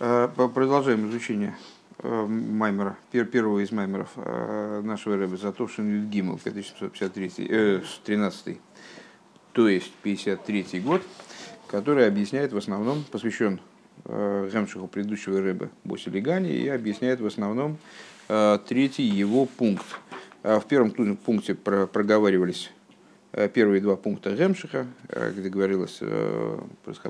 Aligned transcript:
Э, 0.00 0.28
продолжаем 0.36 1.10
изучение 1.10 1.56
э, 1.98 2.26
Маймера, 2.26 2.96
первого 3.10 3.58
из 3.58 3.72
Маймеров 3.72 4.10
э, 4.14 4.80
нашего 4.84 5.16
рэба 5.16 5.36
Затовшин 5.36 6.02
Юдгимл, 6.02 6.34
1753, 6.34 7.82
13, 8.04 8.60
то 9.54 9.68
есть 9.68 9.92
53 10.04 10.80
год, 10.80 11.02
который 11.66 12.06
объясняет 12.06 12.52
в 12.52 12.56
основном, 12.56 13.04
посвящен 13.10 13.60
Гемшиху 14.04 14.86
предыдущего 14.86 15.40
рэба 15.40 15.70
Боси 15.82 16.08
Легани 16.10 16.50
и 16.50 16.68
объясняет 16.68 17.20
в 17.20 17.26
основном 17.26 17.78
третий 18.28 19.02
его 19.02 19.46
пункт. 19.46 19.86
В 20.44 20.62
первом 20.68 20.92
пункте 21.16 21.56
проговаривались 21.56 22.70
первые 23.52 23.80
два 23.80 23.96
пункта 23.96 24.36
Гемшиха, 24.36 24.86
где 25.36 25.48
говорилось, 25.48 26.00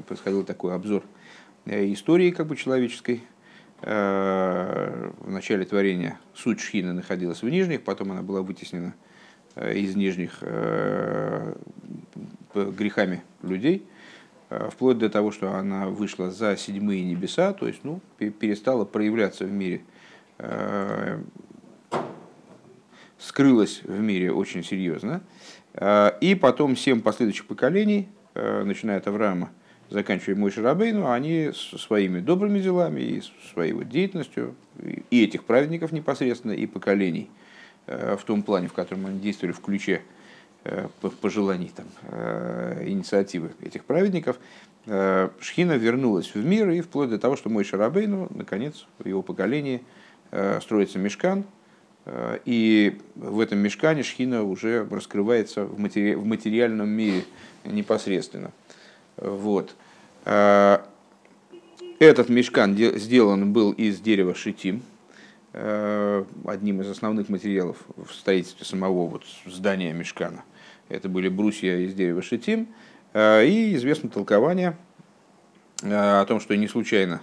происходил 0.06 0.44
такой 0.44 0.74
обзор– 0.74 1.02
Э, 1.12 1.27
истории 1.66 2.30
как 2.30 2.46
бы 2.46 2.56
человеческой. 2.56 3.22
Э, 3.80 5.12
в 5.20 5.30
начале 5.30 5.64
творения 5.64 6.18
суть 6.34 6.58
шхины 6.60 6.92
находилась 6.92 7.42
в 7.42 7.48
нижних, 7.48 7.84
потом 7.84 8.10
она 8.10 8.22
была 8.22 8.42
вытеснена 8.42 8.94
э, 9.54 9.78
из 9.78 9.94
нижних 9.94 10.42
грехами 12.54 13.22
людей, 13.42 13.86
вплоть 14.48 14.98
до 14.98 15.08
того, 15.08 15.30
что 15.30 15.52
она 15.52 15.86
вышла 15.86 16.30
за 16.30 16.56
седьмые 16.56 17.04
небеса, 17.04 17.52
то 17.52 17.68
есть 17.68 17.84
ну, 17.84 18.00
перестала 18.18 18.84
проявляться 18.84 19.44
в 19.44 19.52
мире, 19.52 19.82
скрылась 23.18 23.82
в 23.84 24.00
мире 24.00 24.32
очень 24.32 24.64
серьезно. 24.64 25.20
И 26.20 26.38
потом 26.40 26.74
семь 26.74 27.00
последующих 27.00 27.46
поколений, 27.46 28.08
начиная 28.34 28.96
от 28.96 29.06
Авраама, 29.06 29.50
заканчивая 29.90 30.36
мой 30.36 30.50
Шарабейну, 30.50 31.10
они 31.10 31.50
своими 31.52 32.20
добрыми 32.20 32.60
делами 32.60 33.00
и 33.00 33.22
своей 33.52 33.72
вот 33.72 33.88
деятельностью, 33.88 34.54
и 35.10 35.24
этих 35.24 35.44
праведников 35.44 35.92
непосредственно, 35.92 36.52
и 36.52 36.66
поколений, 36.66 37.30
э, 37.86 38.16
в 38.16 38.24
том 38.24 38.42
плане, 38.42 38.68
в 38.68 38.72
котором 38.72 39.06
они 39.06 39.18
действовали 39.20 39.52
в 39.52 39.60
ключе 39.60 40.02
э, 40.64 40.88
пожеланий, 41.20 41.72
там, 41.74 41.86
э, 42.02 42.84
инициативы 42.86 43.52
этих 43.60 43.84
праведников, 43.84 44.38
Шхина 45.40 45.76
вернулась 45.76 46.34
в 46.34 46.42
мир, 46.42 46.70
и 46.70 46.80
вплоть 46.80 47.10
до 47.10 47.18
того, 47.18 47.36
что 47.36 47.50
мой 47.50 47.62
Шарабейну, 47.62 48.28
наконец, 48.30 48.86
в 48.98 49.06
его 49.06 49.20
поколении 49.20 49.82
строится 50.62 50.98
мешкан, 50.98 51.44
и 52.46 52.98
в 53.14 53.38
этом 53.40 53.58
мешкане 53.58 54.02
Шхина 54.02 54.44
уже 54.44 54.88
раскрывается 54.90 55.66
в, 55.66 55.78
матери... 55.78 56.14
в 56.14 56.24
материальном 56.24 56.88
мире 56.88 57.24
непосредственно. 57.66 58.50
Вот. 59.20 59.74
А, 60.24 60.86
этот 61.98 62.28
мешкан 62.28 62.76
сделан 62.76 63.52
был 63.52 63.72
из 63.72 64.00
дерева 64.00 64.34
шитим, 64.34 64.82
а, 65.52 66.24
одним 66.44 66.80
из 66.80 66.88
основных 66.88 67.28
материалов 67.28 67.76
в 67.96 68.12
строительстве 68.12 68.64
самого 68.64 69.08
вот 69.08 69.24
здания 69.46 69.92
мешкана. 69.92 70.44
Это 70.88 71.08
были 71.08 71.28
брусья 71.28 71.78
из 71.78 71.94
дерева 71.94 72.22
шитим. 72.22 72.68
А, 73.12 73.42
и 73.42 73.74
известно 73.74 74.08
толкование 74.08 74.76
о 75.82 76.24
том, 76.24 76.40
что 76.40 76.56
не 76.56 76.66
случайно 76.66 77.20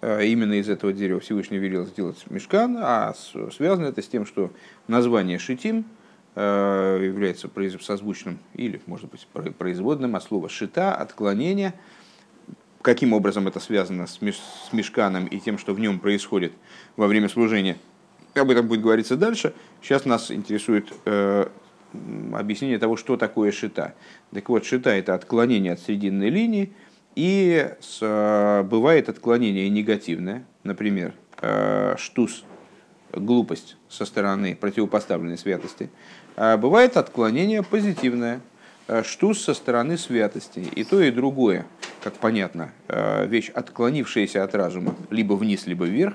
именно 0.00 0.54
из 0.54 0.68
этого 0.68 0.92
дерева 0.92 1.18
Всевышний 1.18 1.58
велел 1.58 1.86
сделать 1.86 2.24
мешкан, 2.30 2.78
а 2.80 3.14
связано 3.52 3.86
это 3.86 4.00
с 4.00 4.06
тем, 4.06 4.24
что 4.26 4.52
название 4.86 5.38
шитим– 5.38 5.84
Э, 5.94 5.99
является 6.36 7.50
созвучным 7.80 8.38
или, 8.54 8.80
может 8.86 9.10
быть, 9.10 9.26
производным 9.58 10.16
от 10.16 10.22
слова 10.22 10.48
«шита», 10.48 10.94
«отклонение». 10.94 11.74
Каким 12.82 13.12
образом 13.12 13.46
это 13.46 13.60
связано 13.60 14.06
с 14.06 14.20
мешканом 14.72 15.26
и 15.26 15.38
тем, 15.38 15.58
что 15.58 15.74
в 15.74 15.80
нем 15.80 15.98
происходит 15.98 16.52
во 16.96 17.08
время 17.08 17.28
служения, 17.28 17.76
об 18.34 18.50
этом 18.50 18.68
будет 18.68 18.80
говориться 18.80 19.16
дальше. 19.16 19.52
Сейчас 19.82 20.06
нас 20.06 20.30
интересует 20.30 20.92
э, 21.04 21.46
объяснение 22.32 22.78
того, 22.78 22.96
что 22.96 23.16
такое 23.16 23.52
шита. 23.52 23.94
Так 24.32 24.48
вот, 24.48 24.64
шита– 24.64 24.90
это 24.94 25.14
отклонение 25.14 25.72
от 25.72 25.80
срединной 25.80 26.30
линии, 26.30 26.72
и 27.16 27.70
с, 27.80 27.98
э, 28.00 28.62
бывает 28.62 29.08
отклонение 29.08 29.68
негативное, 29.68 30.46
например, 30.62 31.12
э, 31.42 31.96
штус, 31.98 32.44
глупость 33.12 33.76
со 33.88 34.04
стороны 34.04 34.56
противопоставленной 34.56 35.36
святости– 35.36 35.90
бывает 36.40 36.96
отклонение 36.96 37.62
позитивное, 37.62 38.40
э, 38.88 39.02
штус 39.02 39.44
со 39.44 39.52
стороны 39.52 39.98
святости. 39.98 40.60
И 40.60 40.84
то, 40.84 40.98
и 40.98 41.10
другое, 41.10 41.66
как 42.02 42.14
понятно, 42.14 42.72
э, 42.88 43.26
вещь, 43.26 43.50
отклонившаяся 43.50 44.42
от 44.42 44.54
разума, 44.54 44.94
либо 45.10 45.34
вниз, 45.34 45.66
либо 45.66 45.84
вверх, 45.84 46.14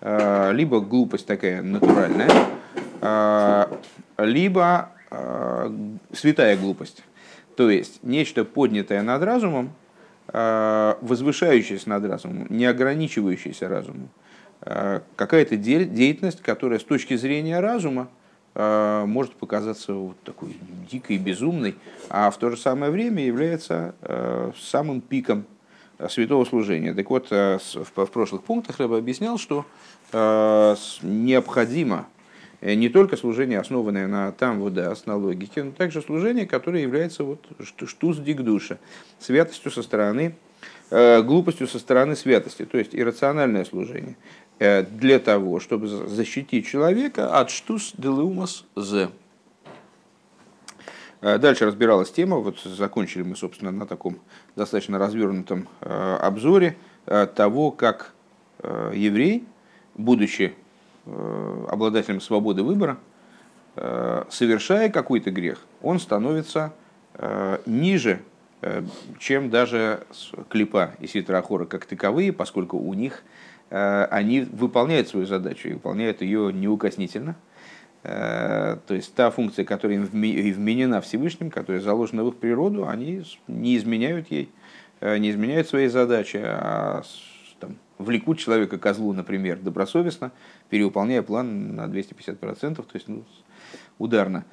э, 0.00 0.50
либо 0.52 0.80
глупость 0.80 1.26
такая 1.26 1.62
натуральная, 1.62 2.30
либо 4.16 4.90
святая 6.12 6.56
глупость. 6.56 7.04
То 7.56 7.70
есть 7.70 8.02
нечто 8.02 8.44
поднятое 8.44 9.02
над 9.02 9.22
разумом, 9.22 9.72
возвышающееся 10.26 11.88
над 11.90 12.04
разумом, 12.06 12.46
не 12.48 12.64
ограничивающееся 12.64 13.68
разумом. 13.68 14.08
Какая-то 14.60 15.56
деятельность, 15.56 16.40
которая 16.40 16.78
с 16.78 16.84
точки 16.84 17.14
зрения 17.16 17.60
разума 17.60 18.08
Э, 18.08 18.23
может 18.54 19.34
показаться 19.34 19.94
вот 19.94 20.16
такой 20.22 20.56
дикой, 20.88 21.18
безумной, 21.18 21.74
а 22.08 22.30
в 22.30 22.38
то 22.38 22.50
же 22.50 22.56
самое 22.56 22.92
время 22.92 23.24
является 23.24 23.96
э, 24.02 24.52
самым 24.60 25.00
пиком 25.00 25.44
святого 26.08 26.44
служения. 26.44 26.94
Так 26.94 27.10
вот, 27.10 27.28
э, 27.30 27.58
в 27.74 28.06
прошлых 28.06 28.44
пунктах 28.44 28.78
я 28.78 28.86
бы 28.86 28.96
объяснял, 28.96 29.38
что 29.38 29.64
необходимо 30.12 32.06
не 32.62 32.88
только 32.88 33.16
служение, 33.16 33.58
основанное 33.58 34.06
на 34.06 34.30
там 34.30 34.60
вода, 34.60 34.94
на 35.06 35.16
логике, 35.16 35.64
но 35.64 35.72
также 35.72 36.00
служение, 36.00 36.46
которое 36.46 36.82
является 36.82 37.24
вот 37.24 37.44
штус 37.84 38.18
дикдуша, 38.18 38.78
святостью 39.18 39.72
со 39.72 39.82
стороны, 39.82 40.36
глупостью 40.90 41.66
со 41.66 41.80
стороны 41.80 42.14
святости, 42.14 42.64
то 42.64 42.78
есть 42.78 42.94
иррациональное 42.94 43.64
служение. 43.64 44.16
Э, 44.60 44.82
для 44.82 45.18
того, 45.18 45.58
чтобы 45.58 45.88
защитить 45.88 46.66
человека 46.66 47.40
от 47.40 47.50
штус 47.50 47.92
делеумас 47.98 48.64
з. 48.76 49.10
Э, 51.20 51.38
дальше 51.38 51.66
разбиралась 51.66 52.12
тема, 52.12 52.36
вот 52.36 52.60
закончили 52.60 53.24
мы, 53.24 53.34
собственно, 53.34 53.72
на 53.72 53.84
таком 53.84 54.18
достаточно 54.54 54.98
развернутом 54.98 55.68
э, 55.80 56.16
обзоре 56.20 56.76
того, 57.34 57.70
как 57.70 58.14
еврей, 58.62 59.44
будучи 59.94 60.54
обладателем 61.04 62.22
свободы 62.22 62.62
выбора, 62.62 62.96
совершая 64.30 64.88
какой-то 64.88 65.30
грех, 65.30 65.58
он 65.82 66.00
становится 66.00 66.72
ниже, 67.66 68.22
чем 69.18 69.50
даже 69.50 70.06
клипа 70.48 70.94
и 70.98 71.06
ситрахора 71.06 71.66
как 71.66 71.84
таковые, 71.84 72.32
поскольку 72.32 72.78
у 72.78 72.94
них 72.94 73.22
они 73.70 74.42
выполняют 74.42 75.08
свою 75.08 75.26
задачу 75.26 75.68
и 75.68 75.72
выполняют 75.72 76.22
ее 76.22 76.52
неукоснительно. 76.52 77.36
Э, 78.04 78.76
то 78.86 78.94
есть 78.94 79.14
та 79.14 79.30
функция, 79.30 79.64
которая 79.64 79.96
им 79.96 80.04
вменена 80.04 81.00
Всевышним, 81.00 81.50
которая 81.50 81.80
заложена 81.80 82.22
в 82.22 82.28
их 82.28 82.36
природу, 82.36 82.86
они 82.86 83.24
не 83.48 83.76
изменяют 83.78 84.30
ей, 84.30 84.50
э, 85.00 85.16
не 85.16 85.30
изменяют 85.30 85.68
своей 85.68 85.88
задачи, 85.88 86.38
а 86.44 87.02
там, 87.58 87.76
влекут 87.96 88.38
человека 88.38 88.78
козлу, 88.78 89.14
например, 89.14 89.58
добросовестно, 89.58 90.32
перевыполняя 90.68 91.22
план 91.22 91.74
на 91.74 91.86
250%, 91.86 92.74
то 92.74 92.84
есть 92.92 93.08
ну, 93.08 93.24
ударно. 93.98 94.44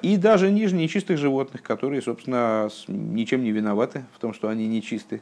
И 0.00 0.16
даже 0.16 0.50
ниже 0.50 0.76
нечистых 0.76 1.18
животных, 1.18 1.62
которые, 1.62 2.00
собственно, 2.00 2.70
ничем 2.86 3.42
не 3.42 3.50
виноваты 3.50 4.06
в 4.14 4.18
том, 4.18 4.32
что 4.32 4.48
они 4.48 4.66
нечисты 4.66 5.20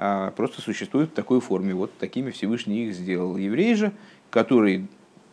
а 0.00 0.30
просто 0.30 0.62
существуют 0.62 1.10
в 1.10 1.14
такой 1.14 1.40
форме. 1.40 1.74
Вот 1.74 1.92
такими 1.98 2.30
Всевышний 2.30 2.86
их 2.86 2.94
сделал. 2.94 3.36
Еврей 3.36 3.74
же, 3.74 3.92
который 4.30 4.86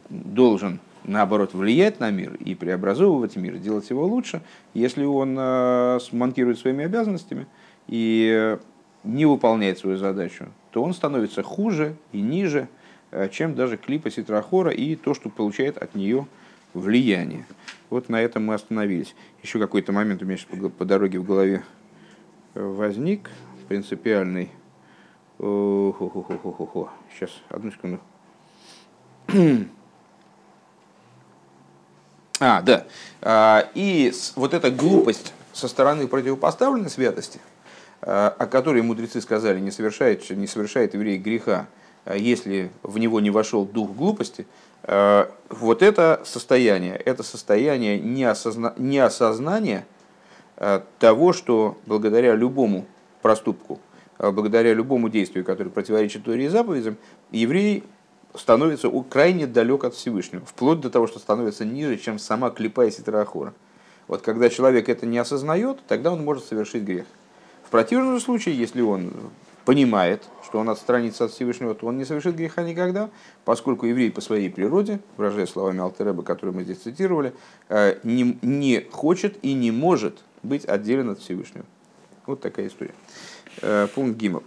должен, 0.09 0.79
наоборот, 1.03 1.53
влиять 1.53 1.99
на 1.99 2.09
мир 2.09 2.33
и 2.33 2.55
преобразовывать 2.55 3.35
мир, 3.35 3.57
делать 3.57 3.87
его 3.91 4.05
лучше, 4.07 4.41
если 4.73 5.05
он 5.05 5.35
а, 5.37 5.99
смонтирует 6.01 6.57
своими 6.57 6.83
обязанностями 6.83 7.45
и 7.87 8.57
не 9.03 9.27
выполняет 9.27 9.77
свою 9.77 9.97
задачу, 9.97 10.47
то 10.71 10.81
он 10.81 10.95
становится 10.95 11.43
хуже 11.43 11.95
и 12.11 12.19
ниже, 12.19 12.67
а, 13.11 13.27
чем 13.29 13.53
даже 13.53 13.77
клипа 13.77 14.09
Ситрахора 14.09 14.71
и 14.71 14.95
то, 14.95 15.13
что 15.13 15.29
получает 15.29 15.77
от 15.77 15.93
нее 15.93 16.25
влияние. 16.73 17.45
Вот 17.91 18.09
на 18.09 18.19
этом 18.19 18.45
мы 18.45 18.55
остановились. 18.55 19.15
Еще 19.43 19.59
какой-то 19.59 19.91
момент 19.91 20.23
у 20.23 20.25
меня 20.25 20.39
по 20.75 20.85
дороге 20.85 21.19
в 21.19 21.23
голове 21.23 21.63
возник 22.55 23.29
принципиальный. 23.67 24.51
Хо-хо-хо-хо-хо. 25.37 26.89
Сейчас, 27.13 27.31
одну 27.49 27.71
секунду. 27.71 27.99
А, 32.39 32.61
да. 32.61 32.85
А, 33.21 33.69
и 33.75 34.13
вот 34.35 34.53
эта 34.53 34.71
глупость 34.71 35.33
со 35.53 35.67
стороны 35.67 36.07
противопоставленной 36.07 36.89
святости, 36.89 37.39
о 38.01 38.45
которой 38.47 38.81
мудрецы 38.81 39.21
сказали, 39.21 39.59
не 39.59 39.71
совершает, 39.71 40.29
не 40.29 40.47
совершает 40.47 40.93
еврей 40.93 41.17
греха, 41.17 41.67
если 42.13 42.71
в 42.83 42.97
него 42.97 43.19
не 43.19 43.29
вошел 43.29 43.65
дух 43.65 43.91
глупости, 43.91 44.45
вот 44.83 45.81
это 45.81 46.21
состояние, 46.25 46.97
это 46.97 47.23
состояние 47.23 47.99
неосозна, 47.99 48.73
неосознания 48.77 49.87
того, 50.99 51.33
что 51.33 51.77
благодаря 51.85 52.35
любому 52.35 52.85
проступку, 53.25 53.79
благодаря 54.19 54.75
любому 54.75 55.09
действию, 55.09 55.43
которое 55.43 55.71
противоречит 55.71 56.25
Торе 56.25 56.45
и 56.45 56.47
заповедям, 56.47 56.95
еврей 57.31 57.83
становится 58.35 58.87
крайне 59.09 59.47
далек 59.47 59.83
от 59.83 59.95
Всевышнего, 59.95 60.45
вплоть 60.45 60.79
до 60.79 60.91
того, 60.91 61.07
что 61.07 61.17
становится 61.17 61.65
ниже, 61.65 61.97
чем 61.97 62.19
сама 62.19 62.51
клипа 62.51 62.85
и 62.85 62.91
ситрахора. 62.91 63.55
Вот 64.07 64.21
когда 64.21 64.47
человек 64.49 64.89
это 64.89 65.07
не 65.07 65.17
осознает, 65.17 65.79
тогда 65.87 66.13
он 66.13 66.23
может 66.23 66.45
совершить 66.45 66.83
грех. 66.83 67.07
В 67.63 67.71
противном 67.71 68.19
случае, 68.19 68.59
если 68.59 68.81
он 68.81 69.11
понимает, 69.65 70.21
что 70.43 70.59
он 70.59 70.69
отстранится 70.69 71.25
от 71.25 71.31
Всевышнего, 71.31 71.73
то 71.73 71.87
он 71.87 71.97
не 71.97 72.05
совершит 72.05 72.35
греха 72.35 72.61
никогда, 72.61 73.09
поскольку 73.43 73.87
еврей 73.87 74.11
по 74.11 74.21
своей 74.21 74.51
природе, 74.51 74.99
выражая 75.17 75.47
словами 75.47 75.79
Алтереба, 75.79 76.21
которые 76.21 76.55
мы 76.55 76.63
здесь 76.63 76.77
цитировали, 76.77 77.33
э, 77.69 77.97
не, 78.03 78.37
не 78.43 78.81
хочет 78.91 79.39
и 79.41 79.55
не 79.55 79.71
может 79.71 80.19
быть 80.43 80.65
отделен 80.65 81.09
от 81.09 81.17
Всевышнего. 81.21 81.65
Вот 82.27 82.41
такая 82.41 82.67
история. 82.67 82.93
Э, 83.61 83.87
пункт 83.93 84.17
Гимов. 84.17 84.43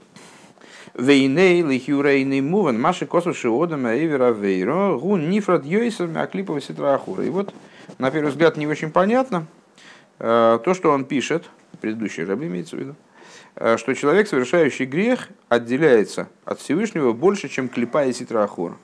Вейней 0.94 1.62
лихюрейный 1.62 2.40
муван, 2.40 2.80
маши 2.80 3.06
косу 3.06 3.32
шиодам 3.32 3.86
эвера 3.86 4.32
вейро, 4.32 4.96
гун 4.96 5.30
нифрат 5.30 5.64
йойсом 5.64 6.16
аклипова 6.18 6.60
ситрахура. 6.60 7.24
И 7.24 7.30
вот, 7.30 7.54
на 7.98 8.10
первый 8.10 8.30
взгляд, 8.30 8.56
не 8.56 8.66
очень 8.66 8.90
понятно 8.90 9.46
э, 10.18 10.58
то, 10.64 10.74
что 10.74 10.90
он 10.90 11.04
пишет, 11.04 11.48
предыдущий 11.80 12.24
раб 12.24 12.40
имеется 12.40 12.76
в 12.76 12.80
виду, 12.80 12.96
э, 13.54 13.76
что 13.76 13.94
человек, 13.94 14.26
совершающий 14.26 14.86
грех, 14.86 15.28
отделяется 15.48 16.28
от 16.44 16.58
Всевышнего 16.58 17.12
больше, 17.12 17.48
чем 17.48 17.68
клипа 17.68 18.06
и 18.06 18.12
ситрахура. 18.12 18.76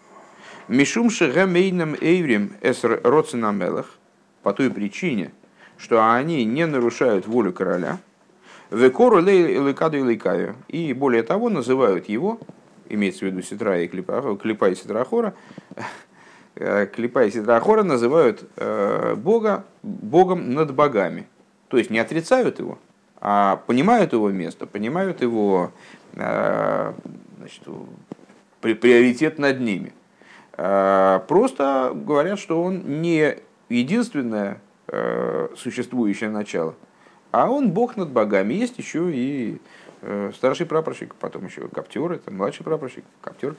Мишум 0.68 1.10
шегамейном 1.10 1.96
эйврим 2.00 2.52
эср 2.60 3.00
роцинамелах, 3.02 3.98
по 4.42 4.52
той 4.52 4.70
причине, 4.70 5.32
что 5.78 6.12
они 6.12 6.44
не 6.44 6.64
нарушают 6.64 7.26
волю 7.26 7.52
короля– 7.52 7.98
Векору 8.74 9.20
лейкаду 9.20 9.98
и 9.98 10.02
лейкаю. 10.02 10.56
И 10.68 10.92
более 10.92 11.22
того, 11.22 11.48
называют 11.48 12.08
его, 12.08 12.40
имеется 12.88 13.20
в 13.20 13.22
виду 13.22 13.40
Ситра 13.42 13.80
и 13.80 13.88
Клипа, 13.88 14.36
Клипа 14.40 14.70
и 14.70 14.74
Ситрахора, 14.74 15.34
э, 16.56 16.86
Клипа 16.86 17.24
и 17.24 17.30
Ситрахора 17.30 17.84
называют 17.84 18.48
э, 18.56 19.14
Бога 19.16 19.64
Богом 19.82 20.54
над 20.54 20.74
богами. 20.74 21.26
То 21.68 21.78
есть 21.78 21.90
не 21.90 21.98
отрицают 21.98 22.58
его, 22.58 22.78
а 23.20 23.62
понимают 23.66 24.12
его 24.12 24.28
место, 24.30 24.66
понимают 24.66 25.22
его 25.22 25.72
э, 26.14 26.92
значит, 27.38 27.62
приоритет 28.60 29.38
над 29.38 29.60
ними. 29.60 29.92
Просто 30.56 31.90
говорят, 31.92 32.38
что 32.38 32.62
он 32.62 33.02
не 33.02 33.38
единственное 33.68 34.60
существующее 35.56 36.30
начало, 36.30 36.76
а 37.34 37.50
он 37.50 37.72
бог 37.72 37.96
над 37.96 38.10
богами. 38.10 38.54
Есть 38.54 38.78
еще 38.78 39.12
и 39.12 39.60
э, 40.02 40.30
старший 40.36 40.66
прапорщик, 40.66 41.16
потом 41.16 41.46
еще 41.46 41.66
коптер, 41.66 42.12
это 42.12 42.30
младший 42.30 42.64
прапорщик, 42.64 43.04
коптер. 43.20 43.56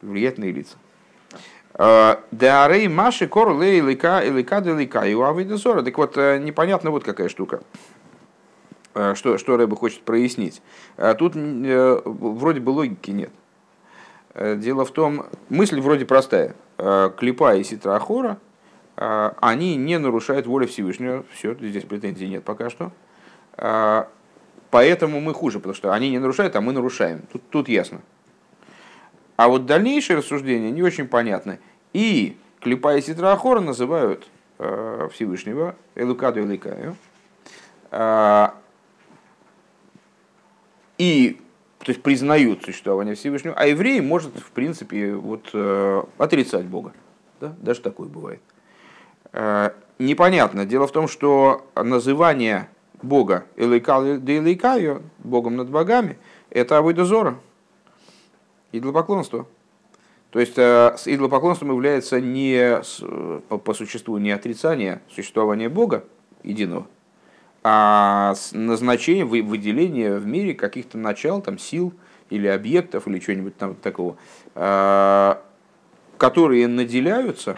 Влиятельные 0.00 0.50
лица. 0.50 0.78
А, 1.74 2.24
Деарей 2.30 2.88
Маши 2.88 3.28
Кор 3.28 3.50
Лейка 3.50 4.22
Элика 4.26 4.62
Делика 4.62 5.06
и 5.06 5.12
Уавидезора. 5.12 5.82
Так 5.82 5.98
вот, 5.98 6.16
э, 6.16 6.38
непонятно 6.38 6.90
вот 6.90 7.04
какая 7.04 7.28
штука. 7.28 7.60
Э, 8.94 9.14
что, 9.14 9.36
что 9.36 9.58
Рэба 9.58 9.76
хочет 9.76 10.00
прояснить. 10.00 10.62
Тут 11.18 11.34
вроде 11.34 12.60
бы 12.60 12.70
логики 12.70 13.10
нет. 13.10 13.30
Дело 14.34 14.86
в 14.86 14.92
том, 14.92 15.26
мысль 15.50 15.78
вроде 15.80 16.06
простая. 16.06 16.54
Клипа 16.78 17.56
и 17.56 17.64
Ситра 17.64 17.96
Ахора– 17.96 18.38
они 19.00 19.76
не 19.76 19.98
нарушают 19.98 20.46
волю 20.46 20.66
Всевышнего. 20.66 21.24
Все, 21.32 21.54
здесь 21.54 21.84
претензий 21.84 22.28
нет 22.28 22.44
пока 22.44 22.68
что. 22.68 22.92
А, 23.54 24.08
поэтому 24.70 25.20
мы 25.20 25.32
хуже, 25.34 25.58
потому 25.58 25.74
что 25.74 25.92
они 25.92 26.10
не 26.10 26.18
нарушают, 26.18 26.54
а 26.56 26.60
мы 26.60 26.72
нарушаем. 26.72 27.22
Тут, 27.32 27.42
тут 27.50 27.68
ясно. 27.68 28.00
А 29.36 29.48
вот 29.48 29.66
дальнейшие 29.66 30.18
рассуждения 30.18 30.70
не 30.70 30.82
очень 30.82 31.08
понятны. 31.08 31.60
И 31.92 32.36
Клипа 32.60 32.96
и 32.96 33.00
Ситрахора 33.00 33.60
называют 33.60 34.28
а, 34.58 35.08
Всевышнего 35.12 35.76
Элукаду 35.94 36.40
Эликаю. 36.40 36.96
И 40.98 41.40
то 41.78 41.92
есть 41.92 42.02
признают 42.02 42.62
существование 42.62 43.14
Всевышнего, 43.14 43.54
а 43.56 43.66
еврей 43.66 44.02
может, 44.02 44.38
в 44.38 44.50
принципе, 44.50 45.14
вот, 45.14 45.48
э, 45.54 46.02
отрицать 46.18 46.66
Бога. 46.66 46.92
Да? 47.40 47.54
Даже 47.58 47.80
такое 47.80 48.06
бывает. 48.06 48.42
Э, 49.32 49.70
непонятно. 49.98 50.64
Дело 50.66 50.86
в 50.86 50.92
том, 50.92 51.08
что 51.08 51.66
называние 51.74 52.68
Бога 53.02 53.44
Элейкаю, 53.56 55.02
Богом 55.18 55.56
над 55.56 55.70
богами, 55.70 56.18
это 56.50 56.78
Авойдозора, 56.78 57.38
идолопоклонство. 58.72 59.46
То 60.30 60.38
есть 60.38 60.58
э, 60.58 60.96
с 60.96 61.06
идолопоклонством 61.08 61.70
является 61.70 62.20
не 62.20 62.80
по, 63.48 63.74
существу 63.74 64.18
не 64.18 64.30
отрицание 64.30 65.00
существования 65.08 65.68
Бога 65.68 66.04
единого, 66.42 66.86
а 67.62 68.34
назначение, 68.52 69.24
выделение 69.24 70.18
в 70.18 70.26
мире 70.26 70.54
каких-то 70.54 70.98
начал, 70.98 71.42
там, 71.42 71.58
сил 71.58 71.92
или 72.30 72.46
объектов 72.46 73.08
или 73.08 73.18
чего-нибудь 73.18 73.56
там 73.56 73.74
такого, 73.74 74.16
э, 74.54 75.34
которые 76.16 76.68
наделяются 76.68 77.56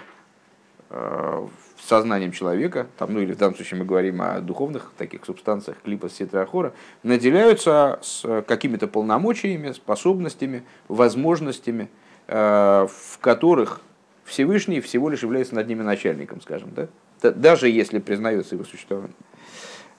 сознанием 1.89 2.33
человека, 2.33 2.87
там, 2.99 3.13
ну 3.13 3.21
или 3.21 3.33
в 3.33 3.37
данном 3.37 3.57
случае 3.57 3.81
мы 3.81 3.87
говорим 3.87 4.23
о 4.23 4.41
духовных 4.41 4.93
таких 4.97 5.25
субстанциях, 5.25 5.79
клипа 5.83 6.09
сетрахора, 6.09 6.73
наделяются 7.03 7.99
с 8.03 8.43
какими-то 8.47 8.87
полномочиями, 8.87 9.73
способностями, 9.73 10.63
возможностями, 10.89 11.89
э, 12.29 12.87
в 12.89 13.19
которых 13.19 13.81
Всевышний 14.25 14.81
всего 14.81 15.11
лишь 15.11 15.23
является 15.23 15.55
над 15.55 15.67
ними 15.67 15.83
начальником, 15.83 16.41
скажем, 16.41 16.71
да? 16.75 16.89
даже 17.31 17.69
если 17.69 17.99
признается 17.99 18.55
его 18.55 18.65
существование. 18.65 19.15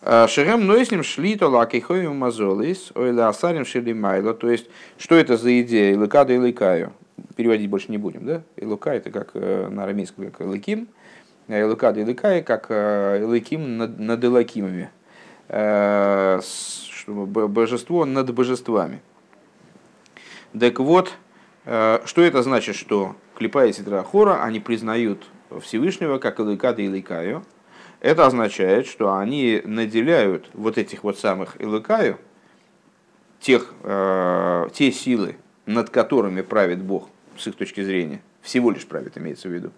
Э, 0.01 0.27
Шерем 0.27 0.67
нойсним 0.67 1.03
шлито 1.03 1.47
лакихоем 1.47 2.15
мазолис, 2.17 2.91
ойла 2.95 3.29
асарим 3.29 3.65
шелимайло. 3.65 4.33
То 4.33 4.49
есть, 4.49 4.69
что 4.97 5.15
это 5.15 5.37
за 5.37 5.61
идея? 5.61 5.93
Илыкада 5.93 6.33
и. 6.33 6.89
Переводить 7.35 7.69
больше 7.69 7.89
не 7.89 7.97
будем, 7.97 8.25
да? 8.25 8.43
Илука 8.57 8.93
это 8.93 9.09
как 9.11 9.31
э, 9.33 9.67
на 9.69 9.83
арамейском, 9.83 10.29
как 10.31 10.47
лыким. 10.47 10.87
Элукада 11.47 11.99
и 11.99 12.03
Лыкая, 12.03 12.41
как 12.41 12.71
Элыким 12.71 13.77
над, 13.77 13.99
над 13.99 14.23
Элакимами. 14.23 14.89
Э, 15.49 16.39
божество 17.07 18.05
над 18.05 18.33
божествами. 18.33 19.01
Так 20.57 20.79
вот, 20.79 21.13
э, 21.65 21.99
что 22.05 22.21
это 22.21 22.43
значит, 22.43 22.75
что 22.75 23.15
Клипа 23.35 23.65
и 23.65 23.73
Сидра 23.73 24.05
они 24.41 24.59
признают 24.59 25.25
Всевышнего 25.61 26.17
как 26.17 26.39
Элыкада 26.39 26.81
и 26.81 26.87
Лыкаю. 26.87 27.43
Это 27.99 28.25
означает, 28.25 28.85
что 28.85 29.15
они 29.15 29.61
наделяют 29.63 30.49
вот 30.53 30.77
этих 30.77 31.03
вот 31.03 31.17
самых 31.17 31.61
Элыкаю, 31.61 32.19
тех, 33.39 33.73
э, 33.83 34.67
те 34.73 34.91
силы, 34.91 35.37
над 35.65 35.89
которыми 35.89 36.41
правит 36.41 36.81
Бог, 36.81 37.09
с 37.37 37.47
их 37.47 37.55
точки 37.55 37.83
зрения, 37.83 38.21
всего 38.41 38.71
лишь 38.71 38.85
правит, 38.85 39.17
имеется 39.17 39.49
в 39.49 39.51
виду, 39.51 39.71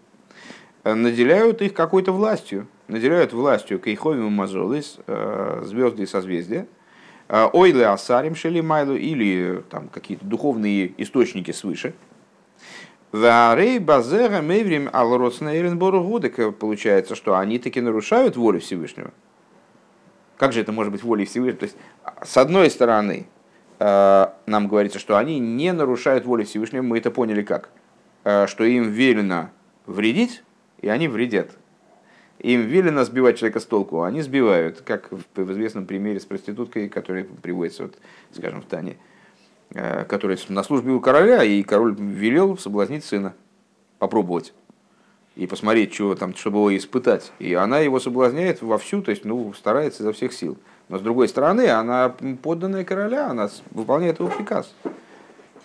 наделяют 0.94 1.62
их 1.62 1.74
какой-то 1.74 2.12
властью. 2.12 2.68
Наделяют 2.88 3.34
властью 3.34 3.80
Кейховим 3.80 4.32
Мазолис, 4.32 5.00
э, 5.08 5.64
звезды 5.66 6.04
и 6.04 6.06
созвездия, 6.06 6.68
э, 7.28 7.50
Ойле 7.52 7.88
Асарим 7.88 8.36
Шелимайлу 8.36 8.96
или 8.96 9.64
там 9.72 9.88
какие-то 9.88 10.24
духовные 10.26 10.94
источники 11.02 11.52
свыше. 11.52 11.96
Варей 13.12 13.80
Базера 13.80 14.42
Меврим 14.42 14.90
Алроцнейренборгудек 14.94 16.56
получается, 16.58 17.16
что 17.16 17.36
они 17.36 17.58
таки 17.58 17.82
нарушают 17.82 18.36
волю 18.38 18.60
Всевышнего. 18.60 19.12
Как 20.38 20.54
же 20.54 20.62
это 20.62 20.72
может 20.72 20.92
быть 20.92 21.02
волей 21.02 21.26
Всевышнего? 21.26 21.58
То 21.58 21.66
есть, 21.66 21.78
с 22.24 22.38
одной 22.38 22.70
стороны, 22.70 23.26
э, 23.80 24.28
нам 24.46 24.68
говорится, 24.68 25.00
что 25.00 25.18
они 25.18 25.40
не 25.40 25.74
нарушают 25.74 26.26
волю 26.26 26.46
Всевышнего, 26.46 26.84
мы 26.84 27.00
это 27.00 27.10
поняли 27.10 27.42
как? 27.42 27.70
Что 28.48 28.64
им 28.64 28.90
велено 28.90 29.52
вредить, 29.86 30.44
и 30.86 30.90
они 30.90 31.08
вредят. 31.08 31.50
Им 32.38 32.62
велено 32.62 33.04
сбивать 33.06 33.40
человека 33.40 33.60
с 33.60 33.66
толку, 33.66 34.04
они 34.04 34.22
сбивают, 34.22 34.82
как 34.82 35.10
в 35.12 35.52
известном 35.52 35.88
примере 35.88 36.20
с 36.20 36.26
проституткой, 36.26 36.90
который 36.90 37.24
приводится, 37.24 37.84
вот, 37.84 37.98
скажем, 38.32 38.62
в 38.62 38.66
Тане, 38.66 38.98
э, 39.74 40.06
которая 40.06 40.38
на 40.50 40.62
службе 40.62 40.92
у 40.92 41.00
короля, 41.00 41.44
и 41.44 41.64
король 41.64 41.96
велел 41.98 42.56
соблазнить 42.60 43.04
сына, 43.04 43.34
попробовать 43.98 44.54
и 45.36 45.48
посмотреть, 45.48 45.92
что 45.96 46.14
там, 46.14 46.36
чтобы 46.36 46.58
его 46.58 46.78
испытать. 46.78 47.32
И 47.40 47.56
она 47.56 47.80
его 47.80 48.00
соблазняет 48.00 48.62
вовсю, 48.62 49.02
то 49.02 49.10
есть 49.10 49.26
ну, 49.26 49.54
старается 49.54 50.04
изо 50.04 50.14
всех 50.14 50.34
сил. 50.34 50.56
Но 50.88 51.00
с 51.00 51.02
другой 51.02 51.30
стороны, 51.30 51.68
она 51.68 52.16
подданная 52.44 52.84
короля, 52.84 53.32
она 53.32 53.50
выполняет 53.72 54.20
его 54.20 54.30
приказ. 54.30 54.72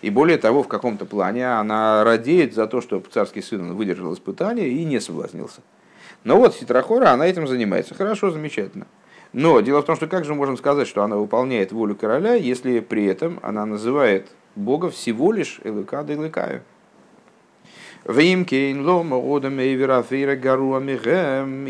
И 0.02 0.10
более 0.10 0.38
того, 0.38 0.62
в 0.62 0.68
каком-то 0.68 1.04
плане 1.04 1.46
она 1.46 2.04
радеет 2.04 2.54
за 2.54 2.66
то, 2.66 2.80
что 2.80 3.02
царский 3.12 3.42
сын 3.42 3.74
выдержал 3.74 4.14
испытание 4.14 4.68
и 4.68 4.84
не 4.84 5.00
соблазнился. 5.00 5.60
Но 6.24 6.36
вот 6.36 6.54
Ситрахора, 6.54 7.10
она 7.10 7.26
этим 7.26 7.46
занимается. 7.46 7.94
Хорошо, 7.94 8.30
замечательно. 8.30 8.86
Но 9.32 9.60
дело 9.60 9.82
в 9.82 9.84
том, 9.84 9.96
что 9.96 10.06
как 10.06 10.24
же 10.24 10.34
можем 10.34 10.56
сказать, 10.56 10.88
что 10.88 11.02
она 11.02 11.16
выполняет 11.16 11.72
волю 11.72 11.94
короля, 11.94 12.34
если 12.34 12.80
при 12.80 13.04
этом 13.04 13.38
она 13.42 13.64
называет 13.64 14.28
Бога 14.56 14.90
всего 14.90 15.32
лишь 15.32 15.60
Элыка 15.62 16.02
да 16.02 16.14
Элыкаю. 16.14 16.62
И 18.06 18.32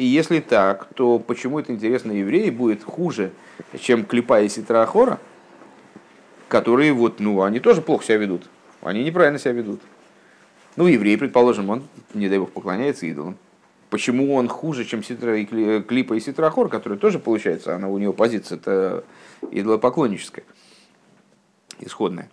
если 0.05 0.41
так, 0.41 0.87
то 0.95 1.19
почему 1.19 1.59
это 1.59 1.73
интересно 1.73 2.13
евреи 2.13 2.51
будет 2.51 2.85
хуже, 2.85 3.33
чем 3.79 4.05
Клипа 4.05 4.41
и 4.43 4.49
Ситрахора, 4.49 5.19
которые 6.50 6.92
вот, 6.92 7.21
ну, 7.21 7.42
они 7.42 7.61
тоже 7.61 7.80
плохо 7.80 8.04
себя 8.04 8.16
ведут. 8.19 8.50
Они 8.83 9.04
неправильно 9.04 9.38
себя 9.38 9.52
ведут. 9.52 9.80
Ну, 10.76 10.87
еврей, 10.87 11.16
предположим, 11.16 11.71
он, 11.71 11.85
не 12.12 12.28
дай 12.28 12.38
бог, 12.38 12.50
поклоняется 12.50 13.07
идолам. 13.07 13.37
Почему 13.88 14.35
он 14.35 14.49
хуже, 14.49 14.85
чем 14.85 15.02
Ситра, 15.02 15.38
и 15.38 15.45
Клипа 15.45 16.14
и 16.14 16.21
Ситрахор, 16.21 16.69
который 16.69 16.99
тоже, 16.99 17.19
получается, 17.19 17.75
она, 17.75 17.88
у 17.88 17.99
него 17.99 18.12
позиция 18.12 18.59
это 18.59 19.04
идолопоклонническая, 19.50 20.45
исходная. 21.78 22.30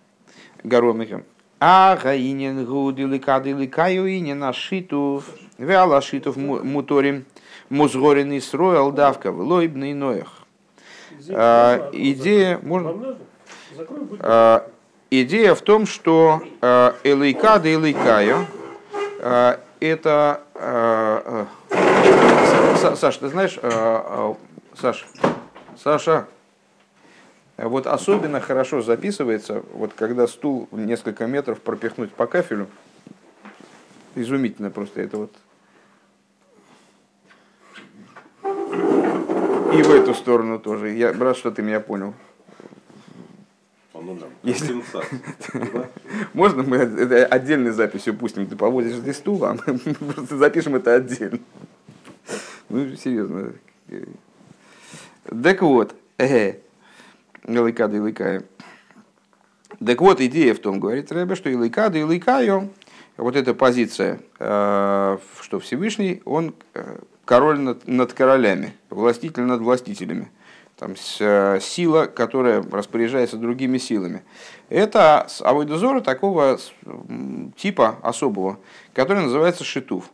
Горомихем. 0.63 1.24
А 1.59 1.97
гаинен 2.01 2.65
гуди 2.65 3.03
ликады 3.03 3.53
ликаю 3.53 4.07
инен 4.07 4.43
ашитов, 4.43 5.25
веала 5.57 6.01
шитов 6.01 6.38
муторим, 6.38 7.25
музгоренный 7.69 8.41
строил 8.41 8.91
давка, 8.91 9.31
лойбный 9.31 9.93
ноях. 9.93 10.45
Идея, 11.19 12.59
можно? 12.62 13.17
А, 14.19 14.69
идея 15.10 15.55
в 15.55 15.62
том, 15.62 15.86
что 15.86 16.41
а, 16.62 16.96
элейкада 17.03 17.69
и 17.69 17.75
элейкаю 17.75 18.46
это... 19.79 20.41
Саша, 22.96 23.19
ты 23.19 23.29
знаешь, 23.29 23.57
Саша, 24.79 25.05
Саша, 25.75 26.27
вот 27.57 27.88
особенно 27.88 28.39
хорошо 28.39 28.81
записывается, 28.81 29.63
вот 29.74 29.93
когда 29.93 30.27
стул 30.27 30.67
несколько 30.72 31.25
метров 31.25 31.60
пропихнуть 31.60 32.12
по 32.13 32.27
кафелю. 32.27 32.67
Изумительно 34.15 34.69
просто 34.69 35.01
это 35.01 35.17
вот. 35.17 35.34
И 39.74 39.81
в 39.81 39.91
эту 39.91 40.13
сторону 40.13 40.60
тоже. 40.60 40.89
Я 40.91 41.13
рад, 41.13 41.38
что 41.38 41.51
ты 41.51 41.62
меня 41.62 41.79
понял. 41.79 42.13
Если... 44.44 44.82
Можно 46.34 46.64
мы 46.64 46.78
это 46.78 47.26
отдельной 47.26 47.72
записью 47.72 48.16
пустим? 48.16 48.48
Ты 48.48 48.56
повозишь 48.56 48.98
здесь 48.98 49.18
стул, 49.18 49.44
а 49.46 49.56
мы 49.66 49.78
просто 50.14 50.38
запишем 50.38 50.76
это 50.76 50.96
отдельно. 50.96 51.40
Ну, 52.70 52.96
серьезно. 52.96 53.54
Так 55.26 55.62
вот, 55.62 55.96
э, 56.18 56.56
и 57.48 57.98
Илайкаю. 57.98 58.46
Так 59.86 60.02
вот, 60.02 60.22
идея 60.22 60.54
в 60.54 60.60
том, 60.60 60.80
говорит 60.80 61.12
Рэбе, 61.12 61.36
что 61.36 61.50
Илайкада 61.50 61.98
и 61.98 62.02
Илайкаю, 62.02 62.70
вот 63.18 63.36
эта 63.36 63.54
позиция, 63.54 64.20
э, 64.40 65.18
что 65.42 65.60
Всевышний, 65.60 66.22
он 66.26 66.56
э, 66.74 66.98
король 67.26 67.60
над, 67.60 67.88
над 67.88 68.14
королями, 68.14 68.74
властитель 68.90 69.44
над 69.44 69.62
властителями. 69.62 70.32
Там 70.77 70.93
э, 71.19 71.60
сила, 71.60 72.05
которая 72.05 72.62
распоряжается 72.62 73.38
другими 73.38 73.79
силами. 73.79 74.24
Это 74.69 75.27
авойдозора 75.41 76.01
такого 76.01 76.60
типа 77.55 77.98
особого, 78.03 78.60
который 78.93 79.24
называется 79.24 79.63
шитуф. 79.63 80.12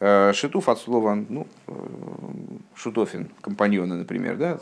Шитуф 0.00 0.68
от 0.68 0.78
слова 0.78 1.14
ну, 1.28 1.46
шутофин, 2.74 3.30
компаньоны, 3.40 3.96
например, 3.96 4.36
да, 4.36 4.60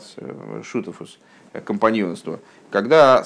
шутофус 0.63 1.19
компаньонство, 1.63 2.39
когда 2.71 3.23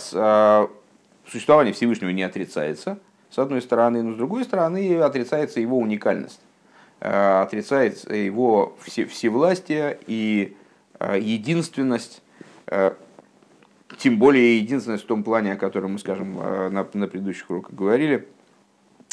существование 1.25 1.73
Всевышнего 1.73 2.09
не 2.09 2.23
отрицается, 2.23 2.99
с 3.29 3.39
одной 3.39 3.61
стороны, 3.61 4.03
но 4.03 4.13
с 4.13 4.17
другой 4.17 4.43
стороны 4.43 4.99
отрицается 4.99 5.61
его 5.61 5.77
уникальность, 5.77 6.41
отрицается 6.99 8.13
его 8.13 8.77
все, 8.83 9.05
всевластие 9.05 9.97
и 10.05 10.57
единственность, 11.17 12.21
тем 13.97 14.17
более 14.17 14.57
единственность 14.57 15.03
в 15.03 15.07
том 15.07 15.23
плане, 15.23 15.53
о 15.53 15.57
котором 15.57 15.93
мы, 15.93 15.99
скажем, 15.99 16.35
на, 16.35 16.87
на 16.93 17.07
предыдущих 17.07 17.49
уроках 17.49 17.73
говорили, 17.73 18.27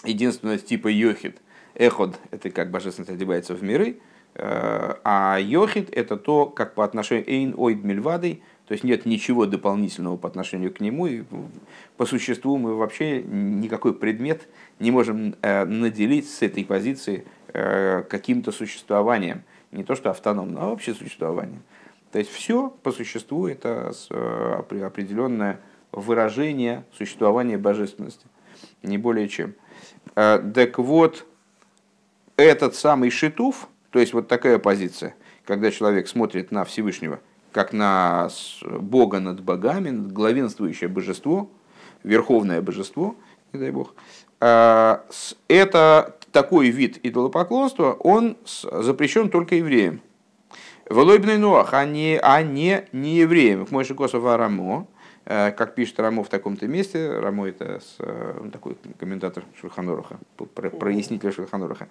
единственность 0.05 0.67
типа 0.67 0.89
йохид. 0.89 1.39
Эход– 1.75 2.19
это 2.31 2.51
как 2.51 2.71
божественность 2.71 3.11
одевается 3.11 3.55
в 3.55 3.63
миры, 3.63 3.99
а 4.35 5.39
йохид– 5.41 5.91
это 5.93 6.17
то, 6.17 6.47
как 6.47 6.75
по 6.75 6.85
отношению 6.85 7.29
эйн 7.29 7.55
ойд 7.57 7.83
мильвадой– 7.85 8.43
то 8.69 8.73
есть 8.73 8.85
нет 8.85 9.07
ничего 9.07 9.47
дополнительного 9.47 10.19
по 10.19 10.29
отношению 10.29 10.73
к 10.73 10.81
нему. 10.81 11.07
И 11.07 11.25
по 11.97 12.05
существу 12.05 12.59
мы 12.59 12.77
вообще 12.77 13.23
никакой 13.23 13.95
предмет 13.95 14.47
не 14.79 14.91
можем 14.91 15.37
э, 15.41 15.65
наделить 15.65 16.29
с 16.29 16.43
этой 16.43 16.67
позиции 16.67 17.27
э, 17.55 18.03
каким-то 18.03 18.53
существованием. 18.53 19.43
Не 19.73 19.85
то 19.85 19.95
что 19.95 20.11
автономным, 20.11 20.63
а 20.63 20.69
вообще 20.69 20.93
существованием. 20.93 21.63
То 22.13 22.19
есть 22.19 22.31
все 22.31 22.71
по 22.83 22.93
существу 22.93 23.47
это 23.47 23.93
э, 24.11 24.63
определенное 24.85 25.61
выражение 25.93 26.85
существования 26.97 27.59
божественности. 27.59 28.27
Не 28.83 28.99
более 28.99 29.29
чем. 29.29 29.55
Так 30.15 30.79
вот, 30.79 31.27
этот 32.37 32.75
самый 32.75 33.11
шитуф, 33.11 33.69
то 33.91 33.99
есть 33.99 34.13
вот 34.13 34.29
такая 34.29 34.59
позиция, 34.59 35.15
когда 35.45 35.71
человек 35.71 36.09
смотрит 36.09 36.51
на 36.51 36.65
Всевышнего– 36.65 37.21
как 37.53 37.73
на 37.73 38.29
Бога 38.63 39.21
над 39.21 39.41
богами, 39.41 39.91
главенствующее 39.91 40.89
божество, 40.89 41.51
верховное 42.03 42.63
божество, 42.63 43.17
не 43.53 43.61
дай 43.61 43.71
бог, 43.71 43.95
а, 44.41 45.05
это 45.49 46.17
такой 46.31 46.69
вид 46.69 47.01
идолопоклонства, 47.03 47.95
он 47.95 48.37
запрещен 48.45 49.31
только 49.31 49.57
евреям. 49.57 50.01
Волойбный 50.91 51.39
Ноах, 51.39 51.75
а 51.75 51.85
не, 51.85 52.19
а 52.23 52.43
не, 52.43 52.85
не 52.93 53.17
евреям. 53.17 53.67
Мой 53.71 53.85
Косов 53.85 54.25
Арамо, 54.25 54.87
Э, 55.31 55.53
как 55.53 55.75
пишет 55.75 56.01
Рамо 56.01 56.25
в 56.25 56.31
таком-то 56.31 56.67
месте, 56.67 57.19
Рамо 57.21 57.47
это 57.47 57.81
с, 57.81 57.97
э, 57.99 58.49
такой 58.51 58.79
комментатор 58.99 59.45
Шульханоруха, 59.61 60.19
прояснитель 60.81 61.33
Шульханоруха. 61.33 61.89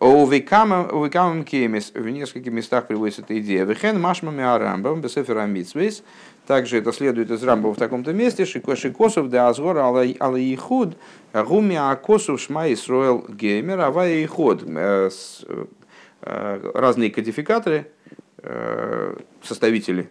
У 0.00 0.26
Викамам 0.26 1.44
Кемис 1.44 1.92
в 1.94 2.08
нескольких 2.08 2.50
местах 2.50 2.86
приводится 2.86 3.20
эта 3.20 3.38
идея. 3.40 3.64
Вехен 3.64 4.00
Машмами 4.00 4.42
Арамбам 4.42 5.02
Бесефер 5.02 5.36
Амитсвейс. 5.36 6.02
Также 6.46 6.78
это 6.78 6.92
следует 6.92 7.30
из 7.30 7.42
Рамбова 7.44 7.74
в 7.74 7.78
таком-то 7.78 8.14
месте. 8.14 8.46
Шикошикосов 8.46 9.28
де 9.28 9.36
Азгор 9.36 9.76
Алаихуд 9.76 10.96
Гуми 11.34 11.76
Акосов 11.76 12.40
Шма 12.40 12.72
Исроэл 12.72 13.26
Геймер 13.28 13.80
Авая 13.80 14.24
Ихуд. 14.24 14.64
Э, 16.20 16.70
разные 16.74 17.10
кодификаторы, 17.10 17.92
составители 19.42 20.08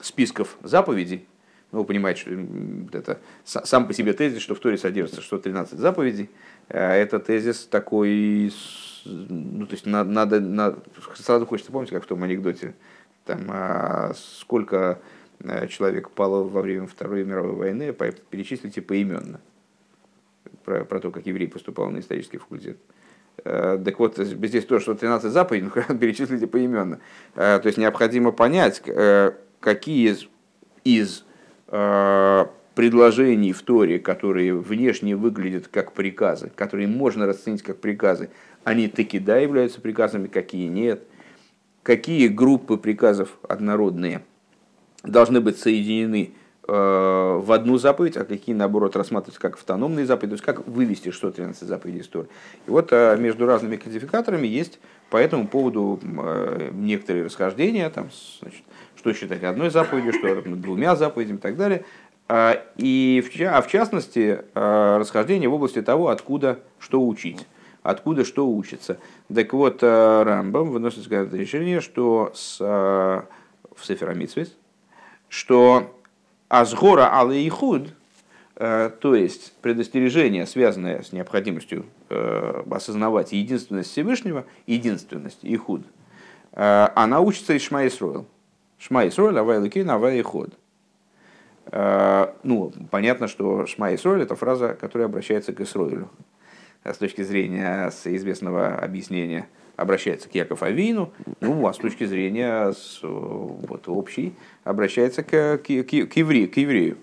списков 0.00 0.56
заповедей, 0.62 1.26
ну, 1.72 1.80
вы 1.80 1.84
понимаете, 1.84 2.20
что 2.20 2.96
это 2.96 3.20
сам 3.44 3.86
по 3.86 3.92
себе 3.92 4.12
тезис, 4.12 4.40
что 4.40 4.54
в 4.54 4.60
Торе 4.60 4.78
содержится 4.78 5.20
113 5.20 5.78
заповедей, 5.78 6.30
э, 6.68 6.78
это 6.78 7.18
тезис 7.18 7.66
такой, 7.66 8.52
ну, 9.04 9.66
то 9.66 9.72
есть 9.72 9.84
надо, 9.84 10.10
надо, 10.10 10.40
надо 10.40 10.78
сразу 11.16 11.44
хочется 11.44 11.72
помнить, 11.72 11.90
как 11.90 12.04
в 12.04 12.06
том 12.06 12.22
анекдоте, 12.22 12.74
там, 13.24 13.46
а 13.50 14.12
сколько 14.14 15.00
э, 15.40 15.66
человек 15.66 16.10
пало 16.10 16.44
во 16.44 16.62
время 16.62 16.86
Второй 16.86 17.24
мировой 17.24 17.56
войны, 17.56 17.92
перечислите 18.30 18.80
поименно. 18.80 19.40
Про, 20.64 20.84
про 20.84 21.00
то, 21.00 21.10
как 21.10 21.26
еврей 21.26 21.48
поступал 21.48 21.90
на 21.90 21.98
исторический 21.98 22.38
факультет. 22.38 22.78
Э, 22.78 23.05
так 23.42 23.98
вот, 23.98 24.16
здесь 24.18 24.64
тоже, 24.64 24.82
что 24.82 24.94
13 24.94 25.30
заповедей, 25.30 25.70
ну, 25.88 25.98
перечислите 25.98 26.46
поименно. 26.46 27.00
То 27.34 27.62
есть 27.64 27.78
необходимо 27.78 28.32
понять, 28.32 28.82
какие 29.60 30.10
из, 30.10 30.28
из 30.84 31.24
э, 31.68 32.46
предложений 32.74 33.52
в 33.52 33.62
Торе, 33.62 33.98
которые 33.98 34.54
внешне 34.54 35.16
выглядят 35.16 35.68
как 35.68 35.92
приказы, 35.92 36.52
которые 36.54 36.86
можно 36.86 37.26
расценить 37.26 37.62
как 37.62 37.80
приказы, 37.80 38.30
они 38.64 38.88
таки 38.88 39.18
да 39.18 39.38
являются 39.38 39.80
приказами, 39.80 40.28
какие 40.28 40.68
нет, 40.68 41.02
какие 41.82 42.28
группы 42.28 42.76
приказов 42.76 43.38
однородные 43.48 44.22
должны 45.02 45.40
быть 45.40 45.58
соединены 45.58 46.34
в 46.66 47.52
одну 47.52 47.78
заповедь, 47.78 48.16
а 48.16 48.24
какие, 48.24 48.54
наоборот, 48.54 48.96
рассматриваются 48.96 49.40
как 49.40 49.54
автономные 49.54 50.04
заповеди, 50.04 50.30
то 50.30 50.34
есть 50.34 50.44
как 50.44 50.66
вывести 50.66 51.10
613 51.10 51.68
заповедей 51.68 52.00
из 52.00 52.08
Торы. 52.08 52.28
И 52.66 52.70
вот 52.70 52.90
между 52.90 53.46
разными 53.46 53.76
кодификаторами 53.76 54.46
есть 54.46 54.80
по 55.10 55.16
этому 55.16 55.46
поводу 55.46 56.00
некоторые 56.72 57.26
расхождения, 57.26 57.88
там, 57.90 58.08
значит, 58.40 58.62
что 58.96 59.12
считать 59.12 59.44
одной 59.44 59.70
заповедью, 59.70 60.12
что 60.12 60.42
двумя 60.42 60.96
заповедями 60.96 61.36
и 61.36 61.40
так 61.40 61.56
далее. 61.56 61.84
И 62.76 63.24
в, 63.24 63.40
а 63.42 63.62
в 63.62 63.68
частности, 63.68 64.40
расхождение 64.54 65.48
в 65.48 65.54
области 65.54 65.82
того, 65.82 66.08
откуда 66.08 66.58
что 66.80 67.06
учить 67.06 67.46
откуда 67.86 68.24
что 68.24 68.48
учится. 68.48 68.98
Так 69.32 69.52
вот, 69.52 69.82
э, 69.82 70.22
Рамбам 70.22 70.70
выносит 70.70 71.06
решение, 71.08 71.80
что 71.80 72.32
с, 72.34 72.58
э, 72.60 72.64
в 72.64 73.86
Сеферамитсвис, 73.86 74.56
что 75.28 75.95
Азгора 76.48 77.18
Алейхуд, 77.18 77.94
э, 78.56 78.90
то 79.00 79.14
есть 79.14 79.52
предостережение, 79.60 80.46
связанное 80.46 81.02
с 81.02 81.12
необходимостью 81.12 81.86
осознавать 82.70 83.32
единственность 83.32 83.90
Всевышнего, 83.90 84.44
единственность 84.66 85.40
Ихуд, 85.42 85.82
она 86.52 87.20
учится 87.20 87.52
из 87.52 87.62
Шма 87.62 87.86
Исроил. 87.86 88.26
Шма 88.78 89.08
Исроил, 89.08 89.36
Авай 89.38 90.20
Ихуд. 90.20 90.54
Ну, 91.72 92.72
понятно, 92.92 93.26
что 93.26 93.66
Шма 93.66 93.92
Исроил– 93.94 94.20
это 94.22 94.36
фраза, 94.36 94.74
которая 94.80 95.08
обращается 95.08 95.52
к 95.52 95.60
Исроилю. 95.60 96.08
Э, 96.86 96.94
с 96.94 96.98
точки 96.98 97.22
зрения 97.22 97.90
известного 98.04 98.76
объяснения 98.76 99.48
обращается 99.76 100.28
к 100.28 100.34
Яков 100.34 100.62
Авину, 100.62 101.12
ну, 101.40 101.66
а 101.66 101.72
с 101.72 101.76
точки 101.76 102.04
зрения 102.04 102.72
с, 102.72 103.00
вот, 103.02 103.88
общей 103.88 104.34
обращается 104.64 105.22
к, 105.22 105.58
к, 105.58 105.62
к, 105.62 106.06
к, 106.08 106.16
еврею, 106.16 106.50
к 106.50 106.56
еврею. 106.56 106.98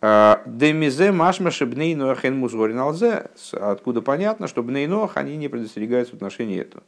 А, 0.00 0.42
Демизе 0.46 1.12
машма 1.12 1.50
шебней 1.50 1.94
ноахен 1.94 2.36
музгорин 2.36 2.78
алзе, 2.78 3.30
откуда 3.52 4.02
понятно, 4.02 4.48
что 4.48 4.62
бней 4.62 4.86
ноах 4.86 5.16
они 5.16 5.36
не 5.36 5.48
предостерегаются 5.48 6.12
в 6.12 6.16
отношении 6.16 6.60
этого. 6.60 6.82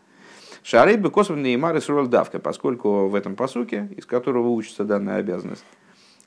Шарей 0.63 0.97
бы 0.97 1.11
косвен 1.11 1.43
неймар 1.43 1.77
и 1.77 2.09
давка, 2.09 2.41
поскольку 2.41 3.07
в 3.09 3.15
этом 3.15 3.37
посуке, 3.37 3.89
из 3.97 4.05
которого 4.05 4.49
учится 4.49 4.85
данная 4.85 5.19
обязанность, 5.19 5.65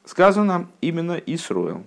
сказано 0.06 0.70
именно 0.82 1.22
Исруэл. 1.26 1.84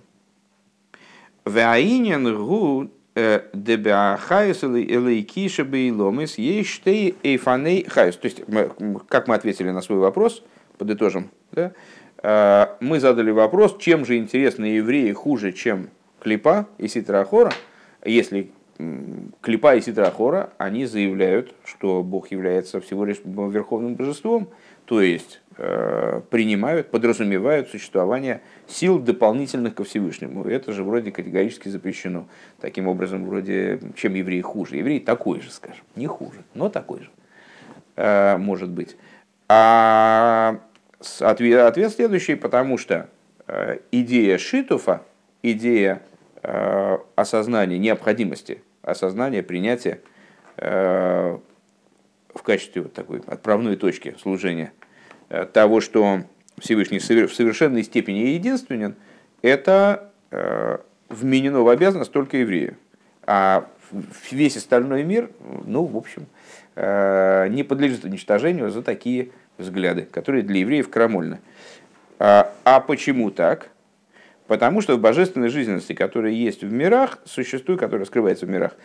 Ваинен 1.45 2.37
гу 2.37 2.89
Дебиахайс 3.15 4.63
или 4.63 5.21
Киша 5.21 5.63
Бейломис 5.63 6.37
есть 6.37 6.69
штей 6.69 7.15
эйфаней 7.23 7.85
хайс. 7.87 8.15
То 8.17 8.25
есть, 8.25 8.41
как 9.07 9.27
мы 9.27 9.35
ответили 9.35 9.69
на 9.69 9.81
свой 9.81 9.99
вопрос, 9.99 10.43
подытожим, 10.77 11.29
да? 11.51 11.73
А, 12.25 12.77
мы 12.79 12.99
задали 12.99 13.31
вопрос, 13.31 13.77
чем 13.77 14.05
же 14.05 14.17
интересны 14.17 14.65
евреи 14.65 15.11
хуже, 15.11 15.51
чем 15.51 15.89
Клипа 16.21 16.67
и 16.77 16.87
Ситрахора, 16.87 17.51
если 18.03 18.51
Клипа 19.41 19.75
и 19.75 19.81
Ситрахора, 19.81 20.51
они 20.57 20.85
заявляют, 20.85 21.53
что 21.65 22.01
Бог 22.01 22.31
является 22.31 22.81
всего 22.81 23.05
лишь 23.05 23.17
верховным 23.23 23.95
божеством, 23.95 24.49
то 24.85 25.01
есть 25.01 25.42
Э, 25.42 25.42
принимают, 25.55 26.89
подразумевают 26.89 27.69
существование 27.69 28.41
сил 28.67 28.99
дополнительных 28.99 29.75
ко 29.75 29.83
Всевышнему. 29.83 30.45
Это 30.45 30.71
же 30.73 30.83
вроде 30.83 31.11
категорически 31.11 31.69
запрещено. 31.69 32.27
Таким 32.59 32.87
образом, 32.87 33.25
вроде, 33.25 33.79
чем 33.95 34.15
еврей 34.15 34.41
хуже. 34.41 34.77
Еврей 34.77 34.99
такой 34.99 35.41
же, 35.41 35.51
скажем. 35.51 35.83
Не 35.95 36.07
хуже, 36.07 36.43
но 36.55 36.69
такой 36.69 37.01
же. 37.01 37.09
Э, 37.95 38.37
может 38.37 38.69
быть. 38.69 38.97
А 39.47 40.59
ответ, 41.19 41.93
следующий, 41.93 42.35
потому 42.35 42.77
что 42.77 43.09
э, 43.47 43.79
идея 43.91 44.37
Шитуфа, 44.37 45.01
идея 45.41 46.01
осознания 47.15 47.77
необходимости, 47.77 48.61
осознания 48.81 49.41
принятия 49.41 50.01
в 50.57 51.39
качестве 52.43 52.81
вот 52.81 52.91
такой 52.91 53.21
отправной 53.27 53.77
точки 53.77 54.13
служения– 54.19 54.73
Э, 54.82 54.82
того, 55.53 55.81
что 55.81 56.23
Всевышний 56.59 56.99
в 56.99 57.33
совершенной 57.33 57.83
степени 57.83 58.19
единственен, 58.19 58.95
это 59.41 60.11
э, 60.31 60.77
вменено 61.09 61.61
в 61.61 61.69
обязанность 61.69 62.11
только 62.11 62.37
еврею. 62.37 62.77
А 63.25 63.67
весь 64.31 64.57
остальной 64.57 65.03
мир, 65.03 65.31
ну, 65.65 65.85
в 65.85 65.97
общем, 65.97 66.27
э, 66.75 67.47
не 67.49 67.63
подлежит 67.63 68.05
уничтожению 68.05 68.69
за 68.69 68.81
такие 68.81 69.29
взгляды, 69.57 70.03
которые 70.03 70.43
для 70.43 70.59
евреев 70.59 70.89
крамольны. 70.89 71.39
А, 72.19 72.53
а 72.63 72.79
почему 72.79 73.31
так? 73.31 73.69
Потому 74.47 74.81
что 74.81 74.95
в 74.95 74.99
божественной 74.99 75.49
жизненности, 75.49 75.93
которая 75.93 76.31
есть 76.31 76.63
в 76.63 76.71
мирах, 76.71 77.19
существует, 77.25 77.79
которая 77.79 78.05
скрывается 78.05 78.45
в 78.45 78.49
мирах, 78.49 78.75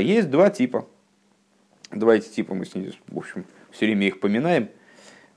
есть 0.00 0.30
два 0.30 0.48
типа. 0.48 0.86
Два 1.90 2.16
эти 2.16 2.28
типа 2.28 2.54
мы 2.54 2.64
с 2.64 2.74
ней, 2.74 2.96
в 3.08 3.18
общем, 3.18 3.44
все 3.70 3.86
время 3.86 4.06
их 4.06 4.20
поминаем– 4.20 4.68
Э, 4.78 4.85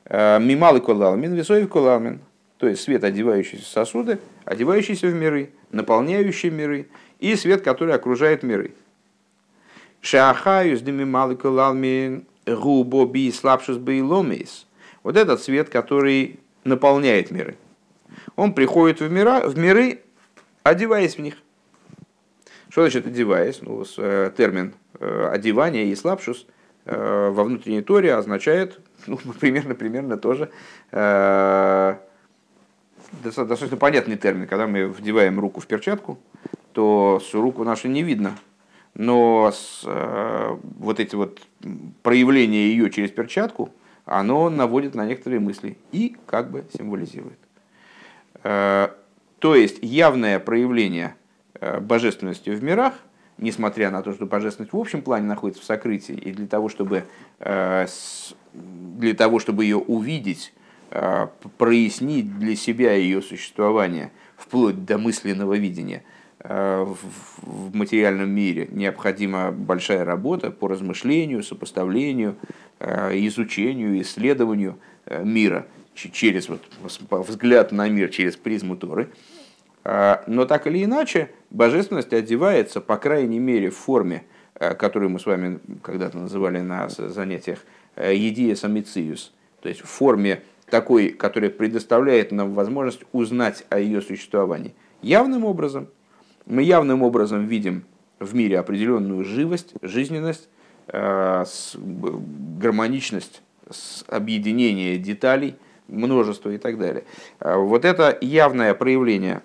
Мималы 0.09 0.81
колалмин, 0.81 1.33
весоев 1.33 1.69
колалмин. 1.69 2.19
То 2.57 2.67
есть 2.67 2.81
свет, 2.81 3.03
одевающийся 3.03 3.63
в 3.63 3.67
сосуды, 3.67 4.19
одевающийся 4.43 5.07
в 5.07 5.13
миры, 5.13 5.51
наполняющий 5.71 6.49
миры, 6.49 6.87
и 7.19 7.35
свет, 7.35 7.61
который 7.61 7.93
окружает 7.93 8.43
миры. 8.43 8.73
Шахаюс 10.01 10.81
демималы 10.81 11.35
колалмин 11.35 12.25
губо 12.45 13.05
би 13.05 13.31
слабшус 13.31 13.77
бейломис. 13.77 14.65
Вот 15.03 15.17
этот 15.17 15.41
свет, 15.41 15.69
который 15.69 16.39
наполняет 16.63 17.31
миры. 17.31 17.57
Он 18.35 18.53
приходит 18.53 19.01
в, 19.01 19.11
мира, 19.11 19.41
в 19.45 19.57
миры, 19.57 20.01
одеваясь 20.63 21.15
в 21.15 21.19
них. 21.19 21.35
Что 22.69 22.81
значит 22.81 23.07
одеваясь? 23.07 23.61
Ну, 23.61 23.83
э, 23.97 24.31
термин 24.35 24.73
э, 24.99 25.29
одевания 25.31 25.85
и 25.85 25.95
слабшус 25.95 26.45
во 26.85 27.43
внутренней 27.43 27.81
торе 27.81 28.15
означает 28.15 28.79
ну, 29.07 29.17
примерно, 29.39 29.75
примерно 29.75 30.17
тоже 30.17 30.49
э, 30.91 31.95
достаточно 33.23 33.77
понятный 33.77 34.17
термин. 34.17 34.47
Когда 34.47 34.67
мы 34.67 34.87
вдеваем 34.87 35.39
руку 35.39 35.59
в 35.61 35.67
перчатку, 35.67 36.19
то 36.73 37.21
руку 37.33 37.63
нашу 37.63 37.87
не 37.87 38.03
видно. 38.03 38.37
Но 38.93 39.51
с, 39.53 39.83
э, 39.85 40.57
вот 40.79 40.99
эти 40.99 41.15
вот 41.15 41.39
проявления 42.03 42.67
ее 42.67 42.89
через 42.89 43.11
перчатку, 43.11 43.69
оно 44.05 44.49
наводит 44.49 44.95
на 44.95 45.05
некоторые 45.05 45.39
мысли 45.39 45.77
и 45.91 46.17
как 46.25 46.51
бы 46.51 46.65
символизирует. 46.75 47.39
Э, 48.43 48.89
то 49.39 49.55
есть 49.55 49.79
явное 49.81 50.39
проявление 50.39 51.15
э, 51.53 51.79
божественности 51.79 52.49
в 52.49 52.63
мирах, 52.63 52.93
несмотря 53.39 53.91
на 53.91 54.01
то, 54.01 54.13
что 54.13 54.25
божественность 54.25 54.73
в 54.73 54.77
общем 54.77 55.01
плане 55.01 55.25
находится 55.27 55.61
в 55.61 55.65
сокрытии, 55.65 56.13
и 56.13 56.31
для 56.31 56.47
того, 56.47 56.69
чтобы 56.69 57.05
э, 57.39 57.87
для 58.53 59.13
того, 59.13 59.39
чтобы 59.39 59.63
ее 59.63 59.77
увидеть, 59.77 60.53
а, 60.91 61.29
прояснить 61.57 62.39
для 62.39 62.55
себя 62.55 62.93
ее 62.93 63.21
существование, 63.21 64.11
вплоть 64.37 64.85
до 64.85 64.97
мысленного 64.97 65.55
видения 65.55 66.03
а, 66.39 66.83
в 67.41 67.75
материальном 67.75 68.29
мире, 68.31 68.67
необходима 68.71 69.51
большая 69.51 70.03
работа 70.03 70.51
по 70.51 70.67
размышлению, 70.67 71.43
сопоставлению, 71.43 72.37
изучению, 72.79 74.01
исследованию 74.01 74.79
мира 75.23 75.67
через 75.93 76.47
вот, 76.47 76.61
взгляд 77.11 77.71
на 77.73 77.89
мир 77.89 78.09
через 78.09 78.37
призму 78.37 78.77
Торы. 78.77 79.09
Но 79.83 80.45
так 80.45 80.67
или 80.67 80.83
иначе, 80.83 81.31
божественность 81.49 82.13
одевается, 82.13 82.81
по 82.81 82.97
крайней 82.97 83.39
мере, 83.39 83.69
в 83.69 83.77
форме, 83.77 84.23
которую 84.53 85.09
мы 85.09 85.19
с 85.19 85.25
вами 85.25 85.59
когда-то 85.81 86.17
называли 86.17 86.59
на 86.59 86.89
занятиях 86.89 87.59
Э, 87.99 88.15
едия 88.15 88.55
самициус, 88.55 89.33
то 89.61 89.67
есть 89.67 89.81
в 89.81 89.87
форме 89.87 90.41
такой, 90.69 91.09
которая 91.09 91.49
предоставляет 91.49 92.31
нам 92.31 92.53
возможность 92.53 93.01
узнать 93.11 93.65
о 93.69 93.77
ее 93.77 94.01
существовании. 94.01 94.73
Явным 95.01 95.43
образом, 95.43 95.89
мы 96.45 96.63
явным 96.63 97.03
образом 97.03 97.45
видим 97.45 97.83
в 98.19 98.33
мире 98.33 98.57
определенную 98.57 99.25
живость, 99.25 99.73
жизненность, 99.81 100.47
э, 100.87 101.43
гармоничность, 101.75 103.41
объединение 104.07 104.97
деталей, 104.97 105.55
множество 105.89 106.51
и 106.51 106.57
так 106.57 106.77
далее. 106.79 107.03
Э, 107.41 107.57
вот 107.57 107.83
это 107.83 108.17
явное 108.21 108.73
проявление, 108.75 109.41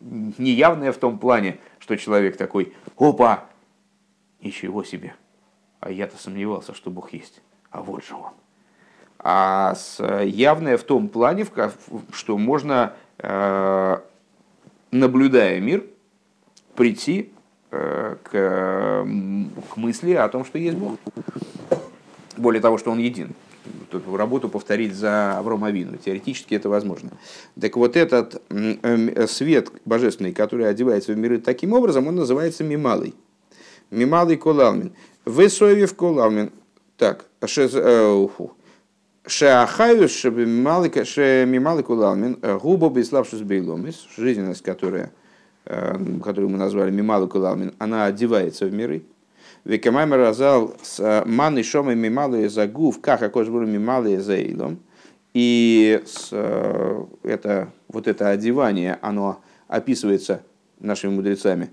неявное 0.00 0.92
в 0.92 0.98
том 0.98 1.18
плане, 1.18 1.58
что 1.78 1.96
человек 1.96 2.36
такой, 2.36 2.72
опа, 2.98 3.44
ничего 4.40 4.84
себе, 4.84 5.14
а 5.80 5.90
я-то 5.90 6.16
сомневался, 6.16 6.74
что 6.74 6.90
Бог 6.90 7.12
есть. 7.12 7.42
А 7.70 7.82
вот 7.82 8.04
же 8.04 8.14
он. 8.14 8.32
А 9.18 9.74
явное 10.22 10.76
в 10.76 10.84
том 10.84 11.08
плане, 11.08 11.46
что 12.12 12.38
можно, 12.38 12.92
э, 13.18 13.98
наблюдая 14.90 15.60
мир, 15.60 15.84
прийти 16.76 17.32
э, 17.70 18.16
к, 18.22 18.30
к 18.30 19.76
мысли 19.76 20.12
о 20.12 20.28
том, 20.28 20.44
что 20.44 20.58
есть 20.58 20.76
Бог. 20.76 20.98
Более 22.36 22.60
того, 22.60 22.78
что 22.78 22.90
он 22.90 22.98
един. 22.98 23.34
Работу 24.12 24.48
повторить 24.48 24.94
за 24.94 25.38
Авром 25.38 25.64
Авину. 25.64 25.96
Теоретически 25.96 26.54
это 26.54 26.68
возможно. 26.68 27.10
Так 27.60 27.76
вот 27.76 27.96
этот 27.96 28.42
эм, 28.50 29.28
свет 29.28 29.70
божественный, 29.84 30.32
который 30.32 30.68
одевается 30.68 31.12
в 31.12 31.16
миры 31.16 31.38
таким 31.38 31.72
образом, 31.72 32.06
он 32.08 32.16
называется 32.16 32.64
мималый. 32.64 33.14
Мималый 33.90 34.36
колалмин. 34.36 34.92
Высоевев 35.24 35.94
колалмин. 35.94 36.50
Так, 36.96 37.26
шез, 37.44 37.72
э, 37.74 38.26
Шеахаю 39.26 40.06
шемималы 40.06 40.90
кулалмин 41.82 42.38
губо 42.60 42.90
беславшус 42.90 43.40
бейломис, 43.40 44.06
жизненность, 44.18 44.62
которая, 44.62 45.12
которую 45.64 46.50
мы 46.50 46.58
назвали 46.58 46.90
мималы 46.90 47.26
кулалмин, 47.26 47.72
она 47.78 48.04
одевается 48.04 48.66
в 48.66 48.72
миры. 48.74 49.02
Векамаймер 49.64 50.18
разал 50.18 50.74
с 50.82 51.22
маны 51.26 51.62
шомой 51.62 51.94
мималы 51.94 52.48
загув, 52.48 53.00
как 53.00 53.22
акош 53.22 53.48
был 53.48 53.62
мималы 53.62 54.20
заилом. 54.20 54.78
И 55.32 56.02
с, 56.04 56.28
это, 57.22 57.72
вот 57.88 58.06
это 58.06 58.28
одевание, 58.28 58.98
оно 59.00 59.40
описывается 59.66 60.42
нашими 60.78 61.12
мудрецами, 61.12 61.70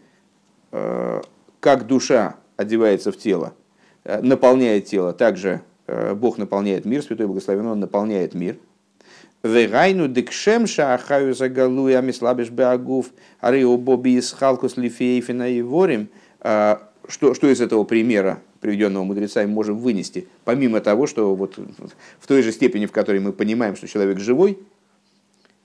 как 0.71 1.85
душа 1.85 2.37
одевается 2.57 3.11
в 3.11 3.17
тело, 3.17 3.53
наполняет 4.03 4.85
тело, 4.85 5.13
также 5.13 5.61
Э, 5.91 6.13
Бог 6.13 6.37
наполняет 6.37 6.85
мир, 6.85 7.03
Святой 7.03 7.27
Благословен, 7.27 7.65
Он 7.67 7.79
наполняет 7.81 8.33
мир. 8.33 8.57
Вегайну 9.43 10.07
дикшем 10.07 10.65
шаахаю 10.67 11.33
загалуя 11.33 12.01
мислабиш 12.01 12.49
беагуф 12.49 13.07
арио 13.41 13.75
боби 13.75 14.17
исхалкус 14.17 14.77
лифеефина 14.77 15.49
и 15.49 15.61
ворим. 15.61 16.09
Что, 17.07 17.33
что 17.33 17.47
из 17.47 17.61
этого 17.61 17.83
примера, 17.83 18.41
приведенного 18.59 19.03
мудрецами, 19.03 19.49
можем 19.51 19.77
вынести? 19.77 20.27
Помимо 20.45 20.81
того, 20.81 21.07
что 21.07 21.35
вот 21.35 21.57
в 22.19 22.27
той 22.27 22.43
же 22.43 22.51
степени, 22.51 22.85
в 22.85 22.91
которой 22.91 23.19
мы 23.19 23.33
понимаем, 23.33 23.75
что 23.75 23.87
человек 23.87 24.19
живой, 24.19 24.59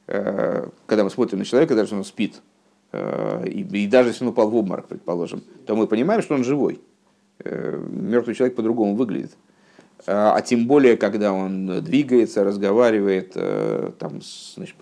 э, 0.06 0.68
когда 0.86 1.04
мы 1.04 1.10
смотрим 1.10 1.40
на 1.40 1.44
человека, 1.44 1.74
даже 1.74 1.94
он 1.94 2.04
спит, 2.04 2.40
э, 2.92 3.48
и, 3.48 3.60
и 3.60 3.86
даже 3.86 4.10
если 4.10 4.24
он 4.24 4.30
упал 4.30 4.48
в 4.48 4.56
обморок, 4.56 4.88
предположим, 4.88 5.42
то 5.66 5.76
мы 5.76 5.86
понимаем, 5.86 6.22
что 6.22 6.34
он 6.34 6.44
живой. 6.44 6.80
Мертвый 7.44 8.34
человек 8.34 8.56
по-другому 8.56 8.96
выглядит. 8.96 9.32
А, 10.06 10.34
а 10.36 10.42
тем 10.42 10.66
более, 10.66 10.96
когда 10.96 11.32
он 11.32 11.82
двигается, 11.82 12.44
разговаривает, 12.44 13.32
э, 13.34 13.90
там, 13.98 14.20
значит, 14.54 14.76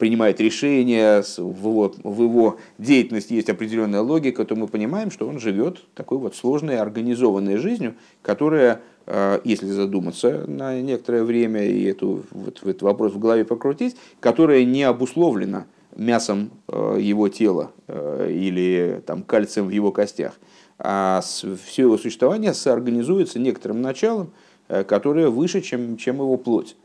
принимает 0.00 0.40
решения, 0.40 1.22
в 1.38 1.68
его, 1.68 1.94
в 2.02 2.22
его 2.22 2.56
деятельности 2.78 3.34
есть 3.34 3.48
определенная 3.48 4.00
логика, 4.00 4.44
то 4.44 4.56
мы 4.56 4.66
понимаем, 4.66 5.12
что 5.12 5.28
он 5.28 5.38
живет 5.38 5.84
такой 5.94 6.18
вот 6.18 6.34
сложной, 6.34 6.78
организованной 6.78 7.56
жизнью, 7.56 7.94
которая, 8.22 8.80
э, 9.06 9.40
если 9.44 9.66
задуматься 9.66 10.44
на 10.48 10.80
некоторое 10.80 11.22
время 11.22 11.64
и 11.64 11.84
эту, 11.84 12.24
вот, 12.32 12.58
этот 12.62 12.82
вопрос 12.82 13.12
в 13.12 13.20
голове 13.20 13.44
покрутить, 13.44 13.96
которая 14.18 14.64
не 14.64 14.82
обусловлена 14.82 15.66
мясом 15.94 16.50
э, 16.66 16.98
его 17.00 17.28
тела 17.28 17.70
или 17.88 19.02
там, 19.06 19.22
кальцием 19.22 19.66
в 19.66 19.70
его 19.70 19.92
костях, 19.92 20.32
а 20.78 21.22
все 21.64 21.82
его 21.82 21.98
существование 21.98 22.54
соорганизуется 22.54 23.38
некоторым 23.38 23.82
началом, 23.82 24.32
Э, 24.70 24.84
которая 24.84 25.28
выше, 25.30 25.62
чем, 25.62 25.96
чем 25.96 26.16
его 26.16 26.36
плоть. 26.36 26.76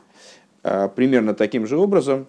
А 0.67 0.87
примерно 0.87 1.35
таким 1.35 1.67
же 1.67 1.77
образом, 1.77 2.25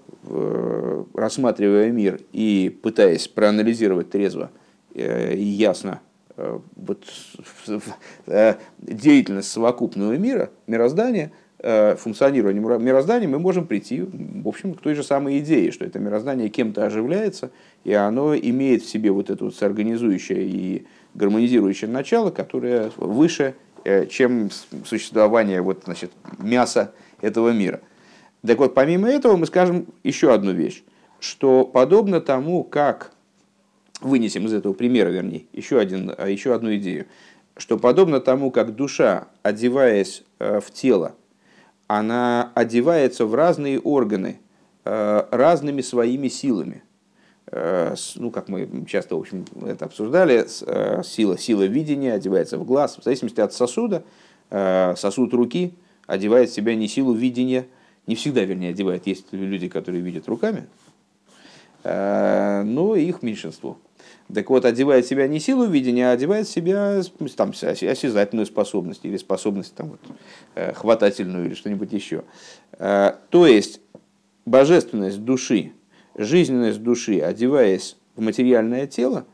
рассматривая 1.15 1.91
мир 1.91 2.21
и 2.33 2.79
пытаясь 2.83 3.29
проанализировать 3.29 4.11
трезво 4.11 4.51
э, 4.95 5.35
и 5.35 5.43
ясно 5.43 6.01
э, 6.37 6.59
вот, 6.77 7.07
деятельность 8.79 9.51
совокупного 9.51 10.19
мира, 10.19 10.51
мироздания, 10.67 11.33
функционирование 11.59 12.61
мироздания, 12.79 13.27
мы 13.27 13.39
можем 13.39 13.67
прийти, 13.67 14.03
в 14.03 14.47
общем, 14.47 14.75
к 14.75 14.83
той 14.83 14.95
же 14.95 15.03
самой 15.03 15.39
идее, 15.39 15.73
что 15.73 15.87
это 15.87 15.99
мироздание 15.99 16.51
кем-то 16.51 16.85
оживляется, 16.85 17.51
и 17.85 17.95
оно 17.95 18.37
имеет 18.37 18.83
в 18.83 18.89
себе 18.89 19.11
вот 19.11 19.31
это 19.31 19.45
вот 19.45 19.57
соорганизующее 19.57 20.47
и 20.47 20.87
гармонизирующее 21.15 21.91
начало, 21.91 22.31
которое 22.31 22.91
выше 22.99 23.55
Э, 23.89 24.05
чем 24.07 24.51
существование 24.85 25.63
вот, 25.63 25.83
значит, 25.85 26.11
мяса 26.39 26.93
этого 27.21 27.51
мира. 27.51 27.81
Так 28.47 28.59
вот, 28.59 28.75
помимо 28.75 29.09
этого 29.09 29.37
мы 29.37 29.47
скажем 29.47 29.87
еще 30.05 30.33
одну 30.33 30.53
вещь, 30.53 30.83
что 31.21 31.65
подобно 31.65 32.21
тому, 32.21 32.63
как 32.63 33.13
вынесем 34.01 34.47
из 34.47 34.53
этого 34.53 34.73
примера, 34.73 35.09
вернее, 35.09 35.45
еще, 35.53 35.79
один, 35.79 36.13
а, 36.17 36.29
еще 36.29 36.55
одну 36.55 36.75
идею, 36.77 37.07
что 37.57 37.79
подобно 37.79 38.21
тому, 38.21 38.51
как 38.51 38.77
душа, 38.77 39.29
одеваясь 39.43 40.23
э, 40.39 40.61
в 40.61 40.71
тело, 40.71 41.15
она 41.87 42.53
одевается 42.55 43.25
в 43.25 43.35
разные 43.35 43.81
органы 43.81 44.41
э, 44.85 45.27
разными 45.31 45.81
своими 45.81 46.29
силами. 46.29 46.83
Э, 47.47 47.95
ну, 48.17 48.31
как 48.31 48.49
мы 48.49 48.85
часто, 48.87 49.17
в 49.17 49.21
общем, 49.21 49.47
это 49.65 49.87
обсуждали, 49.87 50.47
сила, 51.03 51.39
сила 51.39 51.63
видения 51.63 52.13
одевается 52.13 52.59
в 52.59 52.65
глаз, 52.65 52.99
в 52.99 53.05
зависимости 53.05 53.41
от 53.41 53.55
сосуда, 53.55 54.05
сосуд 54.51 55.33
руки 55.33 55.75
одевает 56.07 56.51
в 56.51 56.55
себя 56.55 56.75
не 56.75 56.87
силу 56.87 57.15
видения, 57.15 57.67
не 58.07 58.15
всегда, 58.15 58.45
вернее, 58.45 58.71
одевает, 58.71 59.07
есть 59.07 59.27
люди, 59.33 59.69
которые 59.69 60.03
видят 60.03 60.29
руками, 60.29 60.67
но 61.85 62.97
их 62.97 63.23
меньшинство. 63.23 63.79
Так 64.33 64.51
вот, 64.51 64.65
одевает 64.65 65.07
себя 65.07 65.29
не 65.29 65.39
силу 65.39 65.67
видения, 65.67 66.11
а 66.11 66.13
одевает 66.13 66.49
себя 66.49 67.01
там, 67.37 67.51
осязательную 67.51 68.47
способность 68.47 69.05
или 69.05 69.17
способность 69.17 69.75
там, 69.75 69.91
вот, 69.91 70.75
хватательную 70.75 71.47
или 71.47 71.55
что-нибудь 71.55 71.93
еще. 71.93 72.25
То 72.79 73.47
есть, 73.47 73.81
божественность 74.45 75.23
души, 75.23 75.73
жизненность 76.17 76.83
души, 76.83 77.21
одеваясь 77.21 77.97
в 78.15 78.23
материальное 78.23 78.87
тело, 78.87 79.27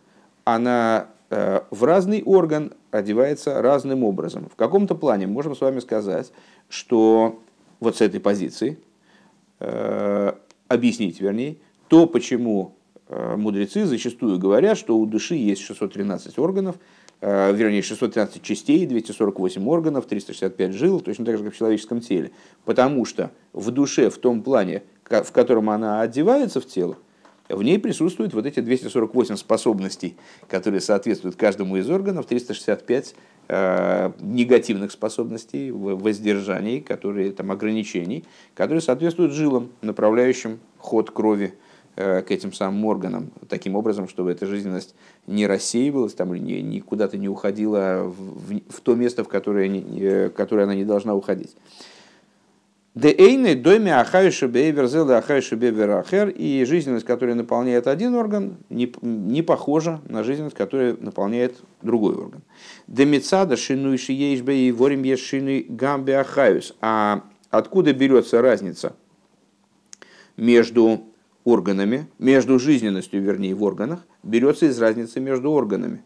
она 0.44 1.06
э, 1.30 1.60
в 1.70 1.84
разный 1.84 2.22
орган 2.24 2.72
одевается 2.90 3.62
разным 3.62 4.02
образом. 4.02 4.48
В 4.52 4.56
каком-то 4.56 4.96
плане 4.96 5.28
можем 5.28 5.54
с 5.54 5.60
вами 5.60 5.78
сказать, 5.78 6.32
что 6.68 7.41
вот 7.82 7.96
с 7.96 8.00
этой 8.00 8.20
позиции, 8.20 8.78
э, 9.60 10.32
объяснить 10.68 11.20
вернее, 11.20 11.56
то, 11.88 12.06
почему 12.06 12.76
э, 13.08 13.36
мудрецы 13.36 13.84
зачастую 13.86 14.38
говорят, 14.38 14.78
что 14.78 14.96
у 14.96 15.04
души 15.04 15.34
есть 15.34 15.62
613 15.62 16.38
органов, 16.38 16.76
вернее 17.20 17.82
613 17.82 18.42
частей, 18.42 18.84
248 18.84 19.68
органов, 19.68 20.06
365 20.06 20.72
жил, 20.72 20.98
точно 20.98 21.24
так 21.24 21.38
же, 21.38 21.44
как 21.44 21.54
в 21.54 21.56
человеческом 21.56 22.00
теле. 22.00 22.32
Потому 22.64 23.04
что 23.04 23.30
в 23.52 23.70
душе, 23.70 24.10
в 24.10 24.18
том 24.18 24.42
плане, 24.42 24.82
в 25.04 25.30
котором 25.30 25.70
она 25.70 26.00
одевается 26.00 26.60
в 26.60 26.66
тело, 26.66 26.96
в 27.48 27.62
ней 27.62 27.78
присутствуют 27.78 28.34
вот 28.34 28.46
эти 28.46 28.60
248 28.60 29.36
способностей, 29.36 30.16
которые 30.48 30.80
соответствуют 30.80 31.36
каждому 31.36 31.76
из 31.76 31.88
органов, 31.90 32.26
365 32.26 33.10
э, 33.10 33.14
негативных 33.48 34.92
способностей, 34.92 35.70
воздержаний, 35.70 36.80
которые, 36.80 37.32
там, 37.32 37.50
ограничений, 37.50 38.24
которые 38.54 38.80
соответствуют 38.80 39.32
жилам, 39.32 39.70
направляющим 39.82 40.58
ход 40.78 41.10
крови 41.10 41.54
э, 41.96 42.22
к 42.22 42.30
этим 42.30 42.52
самым 42.52 42.84
органам, 42.86 43.30
таким 43.48 43.76
образом, 43.76 44.08
чтобы 44.08 44.30
эта 44.30 44.46
жизненность 44.46 44.94
не 45.26 45.46
рассеивалась 45.46 46.14
там, 46.14 46.34
или 46.34 46.60
не, 46.60 46.80
куда-то 46.80 47.18
не 47.18 47.28
уходила 47.28 48.04
в, 48.04 48.54
в, 48.54 48.60
в 48.68 48.80
то 48.80 48.94
место, 48.94 49.22
в 49.22 49.28
которое, 49.28 49.68
в 49.68 50.30
которое 50.30 50.62
она 50.64 50.74
не 50.74 50.84
должна 50.84 51.14
уходить. 51.14 51.54
Дейны 52.94 53.54
доме 53.54 53.94
ахайшу 53.94 54.48
бейверзел 54.48 55.10
и 55.10 55.54
бейверахер, 55.56 56.28
и 56.28 56.62
жизненность, 56.66 57.06
которая 57.06 57.34
наполняет 57.34 57.86
один 57.86 58.14
орган, 58.14 58.58
не, 58.68 58.92
не 59.00 59.40
похожа 59.40 60.02
на 60.06 60.22
жизненность, 60.22 60.56
которая 60.56 60.96
наполняет 61.00 61.56
другой 61.80 62.16
орган. 62.16 62.42
Демицада 62.88 63.56
шину 63.56 63.94
и 63.94 64.72
ворим 64.72 65.04
ешины 65.04 65.64
гамбе 65.66 66.18
ахаюс. 66.18 66.74
А 66.82 67.24
откуда 67.50 67.94
берется 67.94 68.42
разница 68.42 68.94
между 70.36 71.04
органами, 71.44 72.08
между 72.18 72.58
жизненностью, 72.58 73.22
вернее, 73.22 73.54
в 73.54 73.62
органах, 73.62 74.06
берется 74.22 74.66
из 74.66 74.78
разницы 74.78 75.18
между 75.18 75.50
органами. 75.50 76.02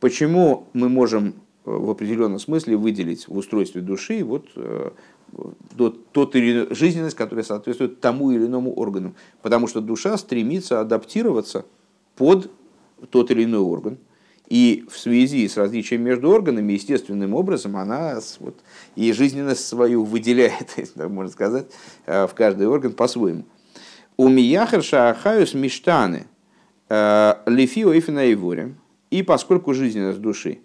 Почему 0.00 0.68
мы 0.72 0.88
можем 0.88 1.28
э, 1.28 1.70
в 1.70 1.90
определенном 1.90 2.38
смысле 2.38 2.76
выделить 2.76 3.28
в 3.28 3.36
устройстве 3.36 3.82
души 3.82 4.24
вот 4.24 4.48
э, 4.56 4.90
тот 6.12 6.36
или 6.36 6.72
жизненность, 6.72 7.16
которая 7.16 7.44
соответствует 7.44 8.00
тому 8.00 8.30
или 8.30 8.46
иному 8.46 8.72
органу. 8.74 9.14
Потому 9.42 9.66
что 9.66 9.80
душа 9.80 10.16
стремится 10.16 10.80
адаптироваться 10.80 11.66
под 12.16 12.50
тот 13.10 13.30
или 13.30 13.44
иной 13.44 13.60
орган. 13.60 13.98
И 14.48 14.84
в 14.88 14.96
связи 14.96 15.48
с 15.48 15.56
различием 15.56 16.02
между 16.02 16.30
органами, 16.30 16.74
естественным 16.74 17.34
образом, 17.34 17.76
она 17.76 18.20
вот, 18.38 18.60
и 18.94 19.12
жизненность 19.12 19.66
свою 19.66 20.04
выделяет, 20.04 20.76
можно 20.96 21.32
сказать, 21.32 21.66
э, 22.06 22.26
в 22.26 22.34
каждый 22.34 22.68
орган 22.68 22.92
по-своему. 22.92 23.44
У 24.16 24.28
Мияхарша 24.28 25.10
Ахаюс 25.10 25.52
Миштаны 25.52 26.26
э, 26.88 27.34
Лефио 27.46 27.92
и 27.92 28.74
И 29.10 29.22
поскольку 29.22 29.74
жизненность 29.74 30.20
души 30.20 30.60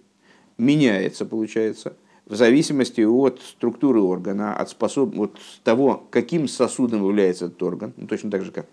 меняется, 0.57 1.25
получается, 1.25 1.97
в 2.25 2.35
зависимости 2.35 3.01
от 3.01 3.41
структуры 3.41 4.01
органа, 4.01 4.55
от, 4.55 4.69
способ... 4.69 5.19
от 5.19 5.37
того, 5.63 6.03
каким 6.09 6.47
сосудом 6.47 7.03
является 7.03 7.45
этот 7.45 7.61
орган. 7.63 7.93
Ну, 7.97 8.07
точно 8.07 8.31
так 8.31 8.43
же, 8.43 8.51
как 8.51 8.67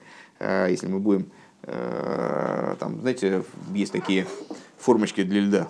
если 0.70 0.86
мы 0.86 1.00
будем, 1.00 1.26
там, 1.62 3.00
знаете, 3.00 3.42
есть 3.74 3.92
такие 3.92 4.26
формочки 4.76 5.24
для 5.24 5.40
льда. 5.40 5.68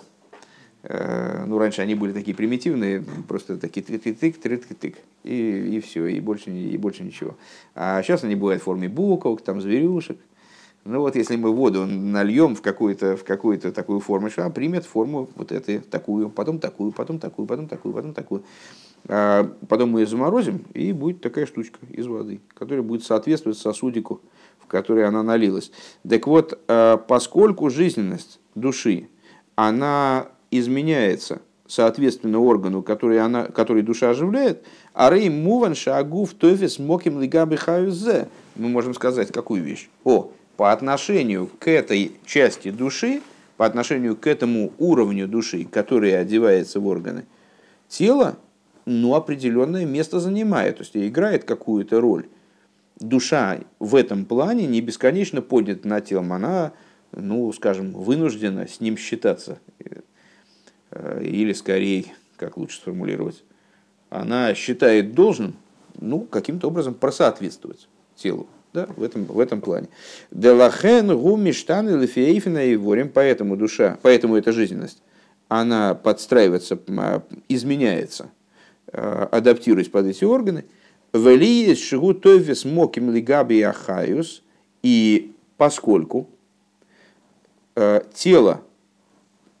Ну, 0.81 1.57
раньше 1.57 1.81
они 1.81 1.95
были 1.95 2.13
такие 2.13 2.33
примитивные, 2.35 3.03
просто 3.27 3.57
такие 3.57 3.85
тык-тык-тык, 3.85 4.39
тык-тык-тык, 4.41 4.95
и, 5.23 5.75
и 5.75 5.79
все, 5.81 6.05
и 6.05 6.21
больше, 6.21 6.51
и 6.51 6.77
больше 6.77 7.03
ничего. 7.03 7.35
А 7.75 8.01
сейчас 8.01 8.23
они 8.23 8.35
бывают 8.35 8.61
в 8.61 8.65
форме 8.65 8.87
буквок, 8.87 9.41
там, 9.41 9.59
зверюшек, 9.59 10.17
ну 10.89 11.01
вот 11.01 11.15
если 11.15 11.35
мы 11.35 11.51
воду 11.51 11.85
нальем 11.85 12.55
в 12.55 12.63
какую-то 12.63 13.15
в 13.15 13.23
какую-то 13.23 13.71
такую 13.71 13.99
форму, 13.99 14.29
она 14.35 14.49
примет 14.49 14.85
форму 14.85 15.29
вот 15.35 15.51
этой, 15.51 15.79
такую, 15.79 16.31
потом 16.31 16.57
такую, 16.57 16.91
потом 16.91 17.19
такую, 17.19 17.47
потом 17.47 17.67
такую, 17.67 17.93
потом 17.93 18.13
такую. 18.13 18.43
А 19.07 19.49
потом 19.67 19.91
мы 19.91 20.01
ее 20.01 20.07
заморозим, 20.07 20.65
и 20.73 20.91
будет 20.91 21.21
такая 21.21 21.45
штучка 21.45 21.77
из 21.91 22.07
воды, 22.07 22.41
которая 22.55 22.81
будет 22.81 23.03
соответствовать 23.03 23.59
сосудику, 23.59 24.21
в 24.57 24.65
который 24.65 25.05
она 25.05 25.21
налилась. 25.21 25.71
Так 26.07 26.25
вот, 26.25 26.59
а, 26.67 26.97
поскольку 26.97 27.69
жизненность 27.69 28.39
души, 28.55 29.09
она 29.55 30.29
изменяется 30.49 31.41
соответственно 31.67 32.39
органу, 32.39 32.81
который, 32.81 33.19
она, 33.19 33.45
который 33.45 33.83
душа 33.83 34.09
оживляет, 34.09 34.65
а 34.93 35.11
рей 35.11 35.29
муван 35.29 35.75
шагу 35.75 36.25
в 36.25 36.33
тофис 36.33 36.79
моким 36.79 37.21
лигабы 37.21 37.57
хаюзе. 37.57 38.27
Мы 38.55 38.69
можем 38.69 38.95
сказать, 38.95 39.31
какую 39.31 39.63
вещь? 39.63 39.87
О, 40.03 40.31
по 40.59 40.73
отношению 40.73 41.49
к 41.57 41.69
этой 41.69 42.19
части 42.25 42.69
души, 42.69 43.21
по 43.55 43.65
отношению 43.65 44.17
к 44.17 44.27
этому 44.27 44.73
уровню 44.77 45.25
души, 45.25 45.63
который 45.63 46.19
одевается 46.19 46.81
в 46.81 46.87
органы, 46.87 47.23
тело 47.87 48.37
ну, 48.85 49.15
определенное 49.15 49.85
место 49.85 50.19
занимает, 50.19 50.79
то 50.79 50.83
есть 50.83 50.97
играет 50.97 51.45
какую-то 51.45 52.01
роль. 52.01 52.27
Душа 52.99 53.59
в 53.79 53.95
этом 53.95 54.25
плане 54.25 54.67
не 54.67 54.81
бесконечно 54.81 55.41
поднята 55.41 55.87
над 55.87 56.03
телом, 56.03 56.33
она, 56.33 56.73
ну, 57.13 57.53
скажем, 57.53 57.93
вынуждена 57.93 58.67
с 58.67 58.81
ним 58.81 58.97
считаться. 58.97 59.59
Э, 60.91 61.23
или 61.23 61.53
скорее, 61.53 62.03
как 62.35 62.57
лучше 62.57 62.79
сформулировать, 62.79 63.45
она 64.09 64.53
считает 64.55 65.13
должным, 65.13 65.55
ну, 66.01 66.19
каким-то 66.19 66.67
образом 66.67 66.95
просоответствовать 66.95 67.87
телу. 68.17 68.49
Да, 68.71 68.87
в, 68.95 69.01
этом, 69.01 69.25
в 69.25 69.39
этом 69.39 69.61
плане. 69.61 69.87
Делахен 70.29 71.17
гуми 71.17 71.51
штаны 71.51 72.01
лефиэйфина 72.01 72.65
и 72.65 72.75
ворим, 72.75 73.09
поэтому 73.09 73.57
душа, 73.57 73.97
поэтому 74.03 74.35
эта 74.35 74.51
жизненность, 74.51 75.01
она 75.47 75.95
подстраивается, 75.95 76.77
а, 76.89 77.23
изменяется, 77.47 78.29
а, 78.93 79.27
адаптируясь 79.31 79.89
под 79.89 80.05
эти 80.05 80.23
органы. 80.23 80.65
Велиес 81.13 81.79
шигу 81.79 82.13
тойфес 82.13 82.63
моким 82.65 83.11
лигаби 83.11 83.59
ахаюс, 83.61 84.43
и 84.83 85.33
поскольку 85.57 86.29
а, 87.75 88.05
тело 88.13 88.61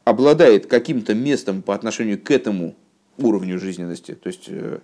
обладает 0.03 0.67
каким-то 0.67 1.15
местом 1.15 1.63
по 1.63 1.73
отношению 1.73 2.21
к 2.21 2.29
этому 2.29 2.75
уровню 3.17 3.59
жизненности, 3.59 4.13
то 4.13 4.27
есть 4.27 4.45
э, 4.47 4.79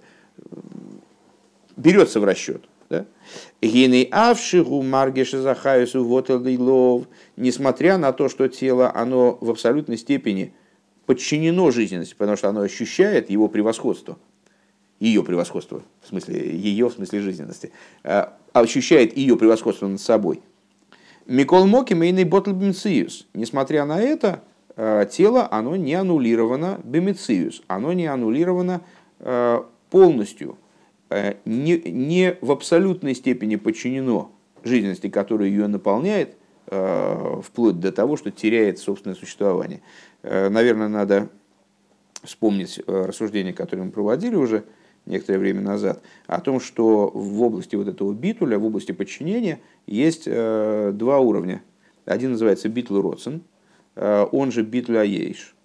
берется 1.77 2.19
в 2.19 2.23
расчет– 2.23 2.63
Гины 3.61 4.07
авшигу 4.11 4.81
маргеши 4.81 5.39
захаюсу 5.39 6.05
лов, 6.05 7.07
несмотря 7.35 7.97
на 7.97 8.13
то, 8.13 8.29
что 8.29 8.47
тело, 8.47 8.91
оно 8.93 9.37
в 9.41 9.49
абсолютной 9.49 9.97
степени 9.97 10.53
подчинено 11.05 11.71
жизненности, 11.71 12.15
потому 12.17 12.37
что 12.37 12.49
оно 12.49 12.61
ощущает 12.61 13.29
его 13.29 13.47
превосходство, 13.47 14.17
ее 14.99 15.23
превосходство, 15.23 15.81
в 16.01 16.07
смысле 16.07 16.55
ее, 16.55 16.89
в 16.89 16.93
смысле 16.93 17.21
жизненности, 17.21 17.71
а, 18.03 18.37
ощущает 18.53 19.17
ее 19.17 19.35
превосходство 19.37 19.87
над 19.87 20.01
собой. 20.01 20.41
Микол 21.25 21.65
Моки 21.65 21.93
мейный 21.93 22.23
ботл 22.23 22.51
бимциус. 22.51 23.27
Несмотря 23.33 23.85
на 23.85 23.99
это, 23.99 24.43
а, 24.75 25.05
тело, 25.05 25.47
оно 25.51 25.75
не 25.75 25.95
аннулировано 25.95 26.79
бимциус, 26.83 27.63
оно 27.67 27.93
не 27.93 28.05
аннулировано 28.05 28.81
а, 29.19 29.67
полностью, 29.89 30.57
не, 31.09 31.77
не 31.77 32.37
в 32.41 32.51
абсолютной 32.51 33.15
степени 33.15 33.55
подчинено 33.55 34.31
жизненности, 34.63 35.09
которая 35.09 35.47
ее 35.49 35.67
наполняет, 35.67 36.35
э, 36.67 37.41
вплоть 37.43 37.79
до 37.79 37.91
того, 37.91 38.17
что 38.17 38.31
теряет 38.31 38.79
собственное 38.79 39.15
существование. 39.15 39.81
Э, 40.23 40.49
наверное, 40.49 40.87
надо 40.87 41.29
вспомнить 42.23 42.81
рассуждение, 42.87 43.53
которое 43.53 43.83
мы 43.83 43.91
проводили 43.91 44.35
уже 44.35 44.63
некоторое 45.05 45.37
время 45.37 45.61
назад, 45.61 46.01
о 46.25 46.41
том, 46.41 46.59
что 46.59 47.11
в 47.13 47.43
области 47.43 47.75
вот 47.75 47.87
этого 47.87 48.11
битуля, 48.13 48.57
в 48.57 48.65
области 48.65 48.91
подчинения 48.91 49.59
есть 49.85 50.25
два 50.25 51.19
уровня. 51.19 51.61
Один 52.05 52.31
называется 52.31 52.69
битл 52.69 52.99
роцен, 52.99 53.43
он 53.95 54.51
же 54.51 54.63
битл 54.63 54.97
аейш 54.97 55.55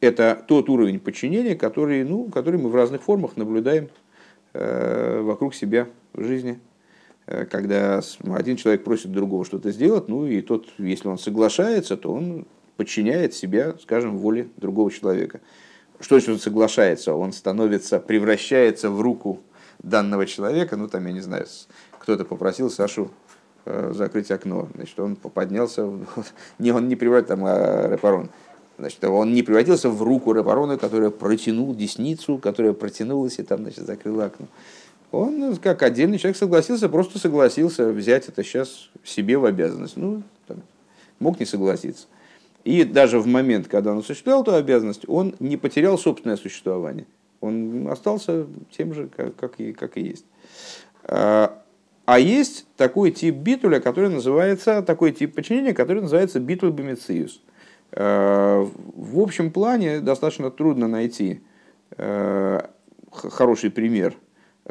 это 0.00 0.42
тот 0.46 0.68
уровень 0.68 1.00
подчинения, 1.00 1.54
который, 1.54 2.04
ну, 2.04 2.24
который 2.24 2.60
мы 2.60 2.70
в 2.70 2.74
разных 2.74 3.02
формах 3.02 3.36
наблюдаем 3.36 3.88
э, 4.52 5.20
вокруг 5.20 5.54
себя 5.54 5.88
в 6.12 6.22
жизни. 6.24 6.60
Э, 7.26 7.44
когда 7.44 8.00
один 8.34 8.56
человек 8.56 8.84
просит 8.84 9.12
другого 9.12 9.44
что-то 9.44 9.70
сделать, 9.70 10.08
ну 10.08 10.26
и 10.26 10.40
тот, 10.40 10.68
если 10.78 11.08
он 11.08 11.18
соглашается, 11.18 11.96
то 11.96 12.12
он 12.12 12.46
подчиняет 12.76 13.34
себя, 13.34 13.74
скажем, 13.82 14.18
воле 14.18 14.48
другого 14.56 14.90
человека. 14.90 15.40
Что 16.00 16.14
значит 16.16 16.30
он 16.30 16.38
соглашается? 16.38 17.14
Он 17.14 17.32
становится, 17.32 17.98
превращается 17.98 18.88
в 18.88 19.00
руку 19.00 19.40
данного 19.82 20.26
человека, 20.26 20.76
ну 20.76 20.88
там, 20.88 21.06
я 21.06 21.12
не 21.12 21.20
знаю, 21.20 21.46
кто-то 21.98 22.24
попросил 22.24 22.70
Сашу 22.70 23.10
э, 23.64 23.92
закрыть 23.94 24.30
окно, 24.30 24.68
значит, 24.74 24.98
он 25.00 25.16
поднялся, 25.16 25.90
не 26.58 26.70
он 26.70 26.88
не 26.88 26.96
превратил 26.96 27.28
там 27.28 27.44
а 27.44 27.88
репарон, 27.88 28.30
Значит, 28.78 29.02
он 29.04 29.34
не 29.34 29.42
превратился 29.42 29.90
в 29.90 30.02
руку 30.02 30.32
Рабарона, 30.32 30.78
которая 30.78 31.10
протянул 31.10 31.74
десницу, 31.74 32.38
которая 32.38 32.72
протянулась 32.72 33.40
и 33.40 33.42
там, 33.42 33.62
значит, 33.62 33.84
закрыла 33.84 34.26
окно. 34.26 34.46
Он, 35.10 35.56
как 35.56 35.82
отдельный 35.82 36.18
человек, 36.18 36.36
согласился, 36.36 36.88
просто 36.88 37.18
согласился 37.18 37.90
взять 37.90 38.28
это 38.28 38.44
сейчас 38.44 38.90
себе 39.02 39.36
в 39.36 39.44
обязанность. 39.46 39.96
Ну, 39.96 40.22
там, 40.46 40.62
мог 41.18 41.40
не 41.40 41.46
согласиться. 41.46 42.06
И 42.64 42.84
даже 42.84 43.18
в 43.18 43.26
момент, 43.26 43.66
когда 43.66 43.92
он 43.92 43.98
осуществлял 43.98 44.42
эту 44.42 44.54
обязанность, 44.54 45.08
он 45.08 45.34
не 45.40 45.56
потерял 45.56 45.98
собственное 45.98 46.36
существование. 46.36 47.06
Он 47.40 47.88
остался 47.88 48.46
тем 48.76 48.94
же, 48.94 49.08
как, 49.08 49.34
как, 49.36 49.58
и, 49.58 49.72
как 49.72 49.96
и 49.96 50.02
есть. 50.02 50.24
А, 51.04 51.62
а 52.04 52.18
есть 52.18 52.66
такой 52.76 53.10
тип 53.10 53.36
битуля, 53.36 53.80
который 53.80 54.10
называется, 54.10 54.82
такой 54.82 55.12
тип 55.12 55.34
подчинения, 55.34 55.72
который 55.72 56.02
называется 56.02 56.38
битуль 56.38 56.70
бомициус. 56.70 57.40
Э, 57.92 58.66
в 58.94 59.20
общем 59.20 59.50
плане 59.50 60.00
достаточно 60.00 60.50
трудно 60.50 60.88
найти 60.88 61.40
э, 61.96 62.60
хороший 63.10 63.70
пример 63.70 64.14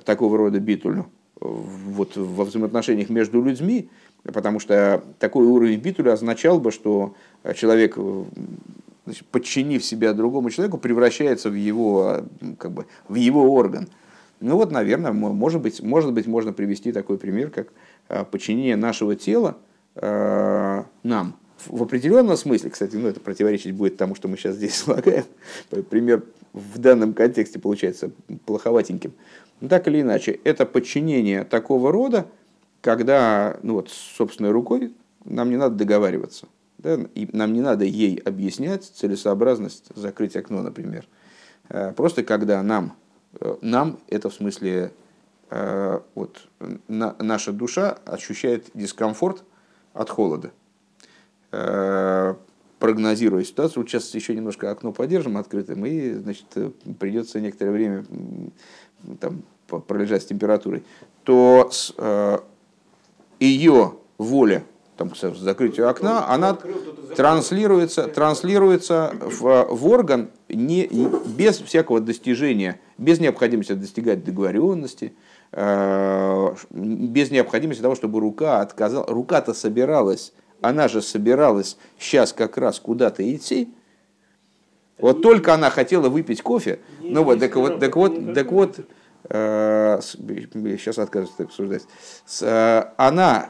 такого 0.06 0.38
рода 0.38 0.60
битулю 0.60 1.08
вот 1.39 2.15
во 2.15 2.45
взаимоотношениях 2.45 3.10
между 3.10 3.41
людьми, 3.43 3.89
потому 4.23 4.60
что 4.60 5.03
такой 5.19 5.45
уровень 5.45 5.80
битуля 5.80 6.13
означал 6.13 6.60
бы, 6.60 6.71
что 6.71 7.15
человек, 7.53 7.95
значит, 9.06 9.25
подчинив 9.27 9.86
себя 9.86 10.13
другому 10.13 10.49
человеку, 10.49 10.80
превращается 10.80 11.51
в 11.51 11.53
его, 11.53 12.23
как 12.58 12.71
бы, 12.71 12.88
в 13.08 13.15
его 13.15 13.53
орган. 13.53 13.88
Ну 14.39 14.56
вот, 14.56 14.71
наверное, 14.71 15.12
может 15.12 15.62
быть, 15.62 15.82
может 15.82 16.12
быть, 16.13 16.25
можно 16.25 16.53
привести 16.53 16.91
такой 16.91 17.19
пример, 17.19 17.51
как 17.51 17.67
э, 18.10 18.23
подчинение 18.25 18.75
нашего 18.75 19.15
тела 19.15 19.58
нам, 21.03 21.36
в 21.65 21.84
определенном 21.84 22.38
смысле, 22.38 22.70
кстати, 22.70 22.96
ну, 22.96 23.08
это 23.08 23.20
противоречить 23.20 23.74
будет 23.74 23.98
тому, 23.98 24.15
что 24.15 24.28
мы 24.28 24.38
сейчас 24.38 24.56
здесь 24.56 24.76
слагаем, 24.84 25.26
пример 25.89 26.24
в 26.54 26.78
данном 26.80 27.13
контексте 27.13 27.60
получается 27.60 28.12
плоховатеньким. 28.46 29.13
Но 29.62 29.67
так 29.67 29.88
или 29.88 30.02
иначе, 30.02 30.39
это 30.43 30.65
подчинение 30.65 31.43
такого 31.43 31.91
рода, 31.91 32.28
когда, 32.82 33.58
ну 33.63 33.74
вот, 33.74 33.89
собственной 33.89 34.52
рукой 34.52 34.93
нам 35.26 35.50
не 35.50 35.58
надо 35.58 35.76
договариваться. 35.76 36.48
Да, 36.78 37.00
и 37.15 37.28
нам 37.34 37.54
не 37.54 37.62
надо 37.62 37.86
ей 37.86 38.17
объяснять 38.17 38.84
целесообразность 38.84 39.86
закрыть 39.96 40.36
окно, 40.36 40.62
например. 40.62 41.08
Э, 41.70 41.91
просто 41.91 42.24
когда 42.24 42.62
нам, 42.62 42.96
э, 43.39 43.56
нам 43.62 44.00
это 44.08 44.30
в 44.30 44.34
смысле 44.36 44.91
э, 45.50 46.00
вот, 46.13 46.48
наша 46.88 47.52
душа 47.52 47.98
ощущает 48.06 48.67
дискомфорт 48.76 49.43
от 49.93 50.10
холода. 50.12 50.52
Э, 51.51 52.36
прогнозируя 52.79 53.43
ситуацию, 53.43 53.81
вот 53.81 53.89
сейчас 53.89 54.13
еще 54.13 54.36
немножко 54.36 54.69
окно 54.69 54.91
подержим 54.91 55.38
открытым, 55.38 55.86
и 55.86 56.13
значит, 56.13 56.45
придется 56.99 57.39
некоторое 57.39 57.71
время 57.71 58.05
там, 59.19 59.41
пролежать 59.88 60.23
с 60.23 60.25
температурой, 60.25 60.83
то 61.23 61.69
с, 61.71 61.93
э, 61.97 62.38
ее 63.39 63.93
воля 64.17 64.63
там, 64.95 65.10
к 65.10 65.15
закрытию 65.15 65.89
окна, 65.89 66.27
она 66.29 66.57
транслируется, 67.15 68.07
транслируется 68.07 69.13
в, 69.21 69.67
в 69.69 69.88
орган 69.88 70.29
не, 70.49 70.88
без 71.25 71.57
всякого 71.57 71.99
достижения, 71.99 72.79
без 72.97 73.19
необходимости 73.19 73.73
достигать 73.73 74.23
договоренности, 74.23 75.13
э, 75.51 76.55
без 76.71 77.31
необходимости 77.31 77.81
того, 77.81 77.95
чтобы 77.95 78.19
рука 78.19 78.62
отказала. 78.62 79.05
Рука-то 79.07 79.53
собиралась, 79.53 80.33
она 80.62 80.88
же 80.88 81.02
собиралась 81.02 81.78
сейчас 82.00 82.34
как 82.34 82.58
раз 82.58 82.80
куда-то 82.80 83.24
идти. 83.36 83.70
Вот 84.98 85.22
только 85.22 85.54
она 85.54 85.70
хотела 85.70 86.10
выпить 86.10 86.41
кофе, 86.41 86.80
ну 87.02 87.24
вот, 87.24 87.39
так 87.39 87.56
вот, 87.56 87.80
так 87.80 87.96
вот, 87.96 88.34
так 88.34 88.52
вот, 88.52 88.80
э, 89.30 90.00
сейчас 90.02 90.98
отказываюсь 90.98 91.36
так 91.38 91.48
обсуждать, 91.48 91.84
э, 92.41 92.84
она 92.98 93.50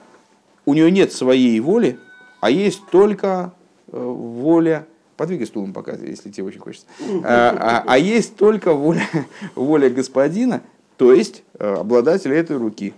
у 0.66 0.74
нее 0.74 0.92
нет 0.92 1.14
своей 1.14 1.58
воли, 1.62 1.98
а 2.42 2.52
есть 2.52 2.82
только 2.92 3.54
э, 3.88 3.98
воля, 3.98 4.86
подвигай 5.16 5.48
стулом 5.48 5.72
пока, 5.72 5.94
если 5.94 6.30
тебе 6.30 6.46
очень 6.48 6.60
хочется, 6.60 6.88
а, 7.24 7.56
а, 7.58 7.84
а 7.88 7.98
есть 7.98 8.36
только 8.36 8.74
воля, 8.74 9.08
воля 9.56 9.90
господина, 9.90 10.62
то 10.98 11.14
есть 11.14 11.44
э, 11.58 11.76
обладателя 11.76 12.36
этой 12.36 12.58
руки. 12.58 12.94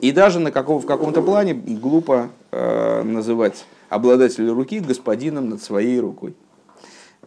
И 0.00 0.12
даже 0.12 0.38
на 0.38 0.50
каком, 0.50 0.80
в 0.80 0.86
каком-то 0.86 1.22
плане 1.22 1.54
глупо 1.54 2.28
э, 2.40 2.41
называть 2.52 3.64
обладателя 3.88 4.52
руки 4.52 4.80
господином 4.80 5.48
над 5.48 5.62
своей 5.62 5.98
рукой 6.00 6.34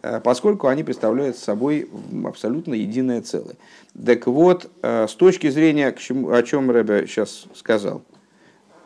э, 0.02 0.20
поскольку 0.22 0.68
они 0.68 0.84
представляют 0.84 1.36
собой 1.36 1.88
абсолютно 2.24 2.74
единое 2.74 3.22
целое. 3.22 3.56
Так 4.04 4.26
вот, 4.26 4.70
с 4.82 5.14
точки 5.14 5.50
зрения, 5.50 5.88
о 5.88 6.42
чем 6.42 6.70
Рэбе 6.70 7.06
сейчас 7.06 7.46
сказал– 7.54 8.02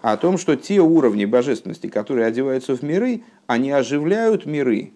о 0.03 0.16
том, 0.16 0.38
что 0.38 0.57
те 0.57 0.81
уровни 0.81 1.24
божественности, 1.24 1.88
которые 1.88 2.26
одеваются 2.26 2.74
в 2.74 2.83
миры, 2.83 3.22
они 3.46 3.70
оживляют 3.70 4.46
миры, 4.46 4.92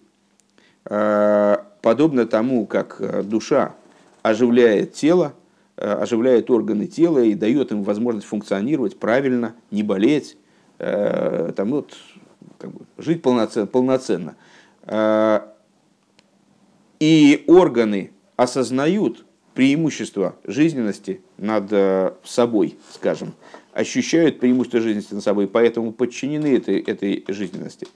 э, 0.85 1.57
подобно 1.81 2.25
тому, 2.25 2.65
как 2.65 2.97
э, 2.99 3.21
душа 3.23 3.75
оживляет 4.23 4.93
тело, 4.93 5.33
э, 5.77 5.91
оживляет 5.91 6.49
органы 6.49 6.87
тела 6.87 7.19
и 7.19 7.35
дает 7.35 7.71
им 7.71 7.83
возможность 7.83 8.27
функционировать 8.27 8.97
правильно, 8.97 9.55
не 9.69 9.83
болеть, 9.83 10.37
там, 10.77 11.71
вот, 11.71 11.95
как 12.57 12.71
бы, 12.71 12.85
жить 12.97 13.21
полноценно. 13.21 13.67
полноценно. 13.67 14.35
И 16.99 17.43
органы 17.47 18.11
осознают 18.35 19.25
преимущество 19.53 20.35
жизненности 20.43 21.21
над 21.37 22.17
собой, 22.23 22.77
скажем, 22.91 23.33
ощущают 23.75 24.39
преимущество 24.39 24.79
жизненности 24.79 25.13
над 25.13 25.23
собой, 25.23 25.47
поэтому 25.47 25.91
подчинены 25.91 26.55
этой, 26.55 26.79
этой 26.79 27.25
жизненности. 27.27 27.87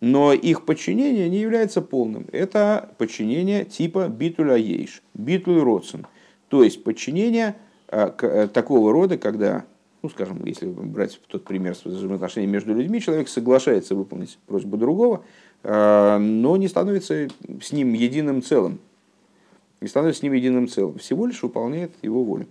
Но 0.00 0.32
их 0.32 0.64
подчинение 0.64 1.28
не 1.28 1.38
является 1.38 1.80
полным. 1.80 2.26
Это 2.30 2.90
подчинение 2.98 3.64
типа 3.64 4.08
битуля 4.08 4.56
ейш, 4.56 5.02
битуль 5.14 5.60
родсен. 5.60 6.06
То 6.48 6.62
есть 6.62 6.84
подчинение 6.84 7.56
а, 7.88 8.14
э, 8.20 8.48
такого 8.48 8.92
рода, 8.92 9.18
когда, 9.18 9.64
ну 10.02 10.08
скажем, 10.08 10.44
если 10.44 10.66
брать 10.66 11.20
тот 11.26 11.44
пример 11.44 11.74
с 11.74 11.84
взаимоотношениями 11.84 12.52
между 12.52 12.74
людьми, 12.74 13.00
человек 13.00 13.28
соглашается 13.28 13.94
выполнить 13.94 14.38
просьбу 14.46 14.76
другого, 14.76 15.24
а, 15.64 16.18
но 16.18 16.56
не 16.56 16.68
становится 16.68 17.28
с 17.60 17.72
ним 17.72 17.92
единым 17.94 18.42
целым. 18.42 18.78
Не 19.80 19.88
становится 19.88 20.20
с 20.20 20.22
ним 20.22 20.32
единым 20.32 20.68
целым. 20.68 20.98
Всего 20.98 21.26
лишь 21.26 21.42
выполняет 21.42 21.92
его 22.02 22.22
волю. 22.22 22.46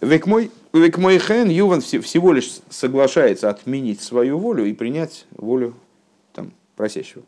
Век 0.00 0.26
мой, 0.26 0.50
век 0.72 0.98
мой 0.98 1.18
хен 1.18 1.48
Юван 1.48 1.80
всего 1.80 2.32
лишь 2.32 2.60
соглашается 2.68 3.48
отменить 3.50 4.00
свою 4.00 4.38
волю 4.38 4.64
и 4.64 4.72
принять 4.72 5.26
волю 5.36 5.74
там, 6.32 6.52
просящего. 6.74 7.22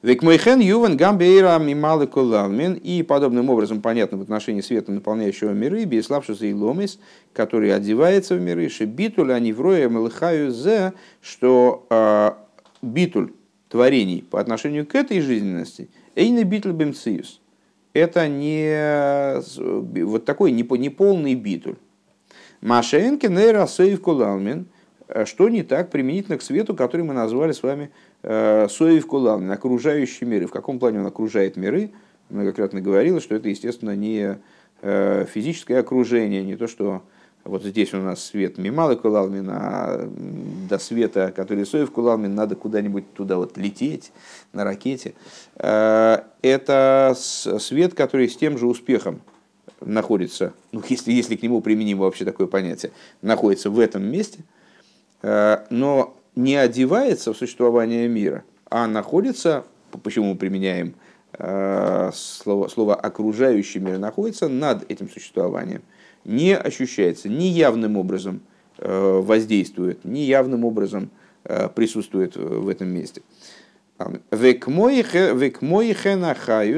Век 0.00 0.22
мой 0.22 0.38
хен 0.38 0.60
Юван 0.60 0.96
гамбейра 0.96 1.58
мималы 1.58 2.06
кулалмин. 2.06 2.74
И 2.74 3.02
подобным 3.02 3.50
образом 3.50 3.82
понятно 3.82 4.18
в 4.18 4.22
отношении 4.22 4.60
света, 4.60 4.92
наполняющего 4.92 5.50
миры, 5.50 5.84
беславшийся 5.84 6.46
и 6.46 6.52
ломис, 6.52 7.00
который 7.32 7.74
одевается 7.74 8.36
в 8.36 8.40
миры, 8.40 8.68
шибитуль, 8.68 9.32
а 9.32 9.40
невроя 9.40 9.88
мелхаю 9.88 10.52
зе, 10.52 10.92
что 11.20 11.86
э, 11.90 12.30
битуль 12.80 13.32
творений 13.68 14.22
по 14.22 14.40
отношению 14.40 14.86
к 14.86 14.94
этой 14.94 15.20
жизненности, 15.20 15.88
эйна 16.14 16.44
битуль 16.44 16.72
бемциус– 16.72 17.40
это 17.92 18.28
не 18.28 19.42
вот 20.04 20.24
такой 20.24 20.52
неполный 20.52 21.34
битуль. 21.34 21.76
Машенки 22.60 23.26
нейра 23.26 23.66
соев 23.66 24.00
кулалмин, 24.00 24.66
что 25.24 25.48
не 25.48 25.62
так 25.62 25.90
применительно 25.90 26.38
к 26.38 26.42
свету, 26.42 26.74
который 26.74 27.02
мы 27.02 27.14
назвали 27.14 27.52
с 27.52 27.62
вами 27.62 27.84
э, 27.84 27.88
соев 28.22 29.06
кулалмин, 29.06 29.50
окружающий 29.50 30.24
миры. 30.24 30.46
В 30.46 30.50
каком 30.50 30.78
плане 30.78 31.00
он 31.00 31.06
окружает 31.06 31.56
миры? 31.56 31.92
Многократно 32.30 32.80
говорилось, 32.80 33.22
что 33.22 33.34
это, 33.34 33.48
естественно, 33.48 33.96
не 33.96 34.38
э, 34.82 35.26
физическое 35.32 35.78
окружение, 35.78 36.42
не 36.42 36.56
то, 36.56 36.66
что 36.66 37.02
вот 37.44 37.62
здесь 37.62 37.94
у 37.94 37.98
нас 37.98 38.22
свет 38.22 38.58
Мималы 38.58 38.96
Кулалмин, 38.96 39.48
а 39.50 40.10
до 40.68 40.78
света, 40.78 41.32
который 41.34 41.64
Соев 41.64 41.90
Кулалмин, 41.90 42.34
надо 42.34 42.54
куда-нибудь 42.56 43.14
туда 43.14 43.38
вот 43.38 43.56
лететь 43.56 44.12
на 44.52 44.64
ракете. 44.64 45.14
Э, 45.56 46.22
это 46.42 47.16
свет, 47.16 47.94
который 47.94 48.28
с 48.28 48.36
тем 48.36 48.58
же 48.58 48.66
успехом 48.66 49.22
находится, 49.80 50.52
ну, 50.72 50.82
если, 50.88 51.12
если 51.12 51.36
к 51.36 51.42
нему 51.42 51.62
применимо 51.62 52.04
вообще 52.04 52.26
такое 52.26 52.46
понятие, 52.46 52.92
находится 53.22 53.70
в 53.70 53.78
этом 53.78 54.04
месте, 54.04 54.40
э, 55.22 55.64
но 55.70 56.17
не 56.38 56.56
одевается 56.56 57.32
в 57.32 57.36
существование 57.36 58.08
мира, 58.08 58.44
а 58.70 58.86
находится, 58.86 59.64
почему 60.02 60.32
мы 60.32 60.36
применяем 60.36 60.94
э, 61.32 62.10
слово, 62.14 62.68
слово 62.68 62.94
окружающий 62.94 63.80
мир, 63.80 63.98
находится 63.98 64.48
над 64.48 64.90
этим 64.90 65.08
существованием– 65.10 65.82
не 66.24 66.56
ощущается, 66.56 67.28
ни 67.28 67.44
явным 67.44 67.96
образом 67.96 68.40
э, 68.76 69.20
воздействует, 69.22 70.04
ни 70.04 70.20
явным 70.20 70.64
образом 70.64 71.10
э, 71.44 71.68
присутствует 71.74 72.36
в 72.36 72.68
этом 72.68 72.88
месте. 72.88 73.22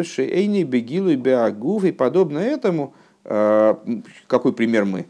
Шейни 0.04 0.62
бегилу 0.62 1.14
беагув 1.16 1.84
и 1.84 1.92
подобно 1.92 2.38
этому, 2.38 2.94
какой 3.22 4.52
пример 4.54 4.86
мы 4.86 5.04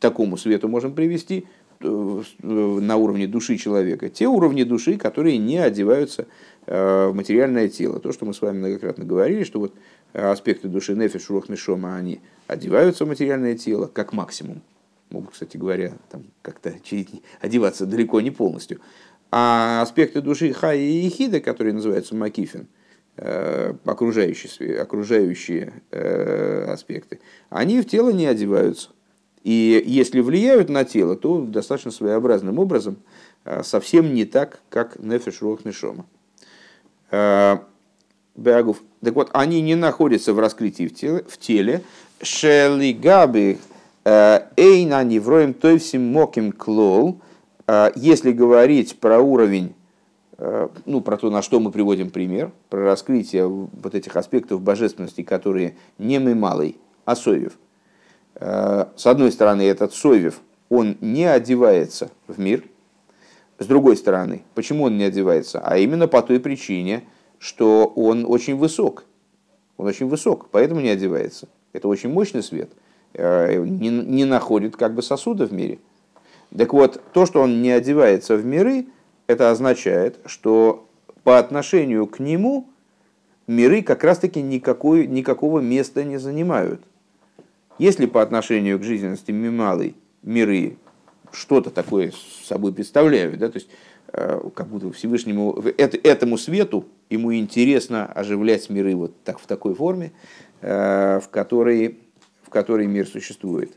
такому 0.00 0.36
свету 0.36 0.68
можем 0.68 0.92
привести 0.94 1.46
на 1.80 2.96
уровне 2.96 3.26
души 3.26 3.56
человека? 3.56 4.08
Те 4.08 4.26
уровни 4.26 4.64
души, 4.64 4.96
которые 4.96 5.38
не 5.38 5.58
одеваются 5.58 6.26
в 6.66 7.12
материальное 7.12 7.68
тело. 7.68 8.00
То, 8.00 8.12
что 8.12 8.26
мы 8.26 8.34
с 8.34 8.42
вами 8.42 8.58
многократно 8.58 9.04
говорили, 9.04 9.44
что 9.44 9.60
вот 9.60 9.74
аспекты 10.12 10.68
души 10.68 10.94
нефиш, 10.94 11.22
шурах, 11.22 11.48
мишома, 11.48 11.96
они 11.96 12.20
одеваются 12.46 13.04
в 13.04 13.08
материальное 13.08 13.56
тело, 13.56 13.86
как 13.86 14.12
максимум. 14.12 14.62
Могут, 15.10 15.32
кстати 15.32 15.56
говоря, 15.56 15.94
там 16.10 16.24
как-то 16.42 16.72
одеваться 17.40 17.86
далеко 17.86 18.20
не 18.20 18.30
полностью. 18.30 18.80
А 19.32 19.82
аспекты 19.82 20.20
души 20.20 20.52
хай 20.52 20.80
и 20.80 21.04
ехида, 21.04 21.40
которые 21.40 21.72
называются 21.72 22.14
макифин, 22.14 22.68
э, 23.16 23.74
окружающие, 23.84 24.80
окружающие 24.80 25.72
э, 25.90 26.64
аспекты, 26.68 27.20
они 27.48 27.80
в 27.80 27.86
тело 27.86 28.10
не 28.10 28.26
одеваются. 28.26 28.90
И 29.42 29.82
если 29.86 30.20
влияют 30.20 30.68
на 30.68 30.84
тело, 30.84 31.16
то 31.16 31.40
достаточно 31.40 31.90
своеобразным 31.90 32.58
образом, 32.58 32.96
э, 33.44 33.62
совсем 33.62 34.12
не 34.12 34.24
так, 34.24 34.60
как 34.68 34.98
нефиш 34.98 35.40
рох 35.40 35.64
нишома. 35.64 36.06
Беагуф. 37.10 38.82
Так 39.02 39.14
вот, 39.14 39.30
они 39.32 39.60
не 39.60 39.74
находятся 39.74 40.32
в 40.32 40.38
раскрытии 40.38 40.86
в 40.86 40.94
теле, 40.94 41.24
в 41.28 41.38
теле 41.38 41.82
Шелигаби 42.22 43.58
э, 44.04 44.40
Эйна 44.56 45.02
Невроем 45.04 45.54
Тойвсим 45.54 46.12
Моким 46.12 46.52
Клол, 46.52 47.20
если 47.94 48.32
говорить 48.32 48.98
про 48.98 49.20
уровень, 49.20 49.74
ну, 50.86 51.00
про 51.02 51.16
то, 51.16 51.30
на 51.30 51.40
что 51.40 51.60
мы 51.60 51.70
приводим 51.70 52.10
пример, 52.10 52.50
про 52.68 52.82
раскрытие 52.82 53.46
вот 53.46 53.94
этих 53.94 54.16
аспектов 54.16 54.60
божественности, 54.60 55.22
которые 55.22 55.76
не 55.96 56.18
мы 56.18 56.34
малый, 56.34 56.78
а 57.04 57.14
Соевев. 57.14 57.52
С 58.34 59.06
одной 59.06 59.32
стороны, 59.32 59.62
этот 59.62 59.92
Соевев, 59.92 60.40
он 60.68 60.96
не 61.00 61.24
одевается 61.24 62.10
в 62.26 62.38
мир. 62.38 62.64
С 63.58 63.66
другой 63.66 63.96
стороны, 63.96 64.42
почему 64.54 64.84
он 64.84 64.96
не 64.96 65.04
одевается? 65.04 65.60
А 65.60 65.76
именно 65.76 66.08
по 66.08 66.22
той 66.22 66.40
причине, 66.40 67.04
что 67.38 67.86
он 67.86 68.24
очень 68.26 68.56
высок. 68.56 69.04
Он 69.76 69.86
очень 69.86 70.06
высок, 70.06 70.48
поэтому 70.50 70.80
не 70.80 70.88
одевается. 70.88 71.48
Это 71.72 71.88
очень 71.88 72.10
мощный 72.10 72.42
свет. 72.42 72.70
Э, 73.14 73.56
не, 73.56 73.88
не 73.88 74.24
находит 74.24 74.76
как 74.76 74.94
бы 74.94 75.02
сосуда 75.02 75.46
в 75.46 75.52
мире. 75.52 75.78
Так 76.56 76.72
вот, 76.72 77.02
то, 77.12 77.26
что 77.26 77.42
он 77.42 77.62
не 77.62 77.70
одевается 77.70 78.36
в 78.36 78.44
миры, 78.44 78.86
это 79.26 79.50
означает, 79.50 80.18
что 80.26 80.86
по 81.22 81.38
отношению 81.38 82.06
к 82.06 82.18
нему 82.18 82.68
миры 83.46 83.82
как 83.82 84.04
раз-таки 84.04 84.42
никакой, 84.42 85.06
никакого 85.06 85.60
места 85.60 86.04
не 86.04 86.18
занимают. 86.18 86.82
Если 87.80 88.04
по 88.04 88.20
отношению 88.20 88.78
к 88.78 88.82
жизненности 88.82 89.30
Мималой 89.30 89.94
миры 90.22 90.76
что-то 91.32 91.70
такое 91.70 92.12
собой 92.44 92.74
представляют. 92.74 93.38
Да? 93.38 93.48
То 93.48 93.56
есть, 93.56 93.70
как 94.12 94.66
будто 94.66 94.92
Всевышнему, 94.92 95.58
это, 95.78 95.96
этому 95.96 96.36
свету 96.36 96.84
ему 97.08 97.34
интересно 97.34 98.04
оживлять 98.04 98.68
миры 98.68 98.94
вот 98.94 99.14
так, 99.24 99.38
в 99.38 99.46
такой 99.46 99.74
форме, 99.74 100.12
в 100.60 101.22
которой, 101.30 102.00
в 102.42 102.50
которой 102.50 102.86
мир 102.86 103.06
существует 103.06 103.72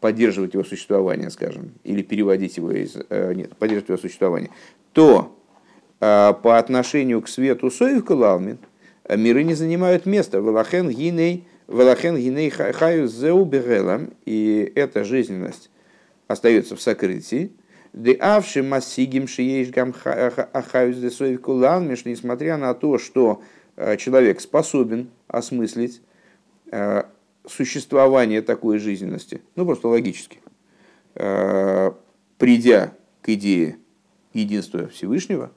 поддерживать 0.00 0.54
его 0.54 0.64
существование, 0.64 1.30
скажем, 1.30 1.74
или 1.84 2.02
переводить 2.02 2.56
его 2.56 2.72
из... 2.72 2.96
Нет, 3.08 3.56
поддерживать 3.56 3.88
его 3.90 3.98
существование, 3.98 4.50
то 4.92 5.38
по 6.00 6.58
отношению 6.58 7.22
к 7.22 7.28
свету 7.28 7.70
Соев 7.70 8.04
Калалмин 8.04 8.58
миры 9.08 9.44
не 9.44 9.54
занимают 9.54 10.06
места. 10.06 10.42
Валахен 10.42 10.90
гиней 10.90 11.46
Валахен 11.68 12.16
гиней 12.16 12.48
хаю 12.48 13.06
зеу 13.08 13.44
берелам, 13.44 14.14
и 14.24 14.72
эта 14.74 15.04
жизненность 15.04 15.70
остается 16.26 16.74
в 16.76 16.80
сокрытии. 16.80 17.52
Де 17.92 18.14
авши 18.14 18.62
массигим 18.62 19.28
шиеш 19.28 19.68
гам 19.70 19.94
ахаюс 20.04 20.96
де 20.96 21.10
соев 21.10 21.46
меж 21.46 22.06
несмотря 22.06 22.56
на 22.56 22.72
то, 22.74 22.98
что 22.98 23.42
э, 23.76 23.98
человек 23.98 24.40
способен 24.40 25.10
осмыслить 25.26 26.00
э, 26.70 27.02
существование 27.46 28.40
такой 28.40 28.78
жизненности, 28.78 29.42
ну 29.54 29.66
просто 29.66 29.88
логически, 29.88 30.40
э, 31.16 31.92
придя 32.38 32.94
к 33.20 33.28
идее 33.28 33.76
единства 34.32 34.88
Всевышнего, 34.88 35.50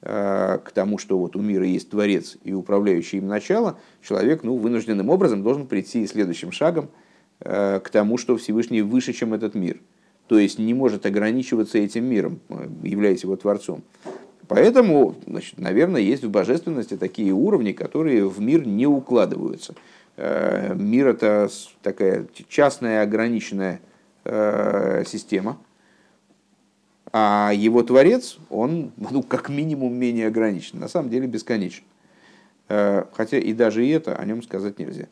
к 0.00 0.70
тому, 0.74 0.98
что 0.98 1.18
вот 1.18 1.34
у 1.34 1.40
мира 1.40 1.66
есть 1.66 1.90
Творец 1.90 2.36
и 2.44 2.52
управляющий 2.52 3.18
им 3.18 3.26
начало, 3.26 3.78
человек 4.00 4.44
ну, 4.44 4.56
вынужденным 4.56 5.10
образом 5.10 5.42
должен 5.42 5.66
прийти 5.66 6.06
следующим 6.06 6.52
шагом 6.52 6.88
э, 7.40 7.80
к 7.80 7.90
тому, 7.90 8.16
что 8.16 8.36
Всевышний 8.36 8.82
выше, 8.82 9.12
чем 9.12 9.34
этот 9.34 9.54
мир. 9.56 9.80
То 10.28 10.38
есть 10.38 10.58
не 10.58 10.72
может 10.72 11.04
ограничиваться 11.04 11.78
этим 11.78 12.04
миром, 12.04 12.38
э, 12.48 12.68
являясь 12.84 13.24
его 13.24 13.34
Творцом. 13.34 13.82
Поэтому, 14.46 15.16
значит, 15.26 15.58
наверное, 15.58 16.00
есть 16.00 16.22
в 16.22 16.30
божественности 16.30 16.96
такие 16.96 17.32
уровни, 17.32 17.72
которые 17.72 18.28
в 18.28 18.40
мир 18.40 18.66
не 18.66 18.86
укладываются. 18.86 19.74
Мир– 20.16 21.08
это 21.08 21.50
такая 21.82 22.26
частная 22.48 23.02
ограниченная 23.02 23.80
система– 24.24 25.58
а 27.12 27.52
его 27.54 27.82
творец, 27.82 28.38
он, 28.50 28.92
ну, 29.10 29.22
как 29.22 29.48
минимум, 29.48 29.94
менее 29.94 30.28
ограничен, 30.28 30.78
на 30.78 30.88
самом 30.88 31.10
деле 31.10 31.26
бесконечен. 31.26 31.84
Э, 32.68 33.04
хотя 33.12 33.38
и 33.38 33.52
даже 33.52 33.86
и 33.86 33.90
это 33.90 34.14
о 34.14 34.24
нем 34.24 34.42
сказать 34.42 34.78
нельзя 34.78 35.06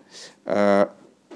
э, 0.44 0.86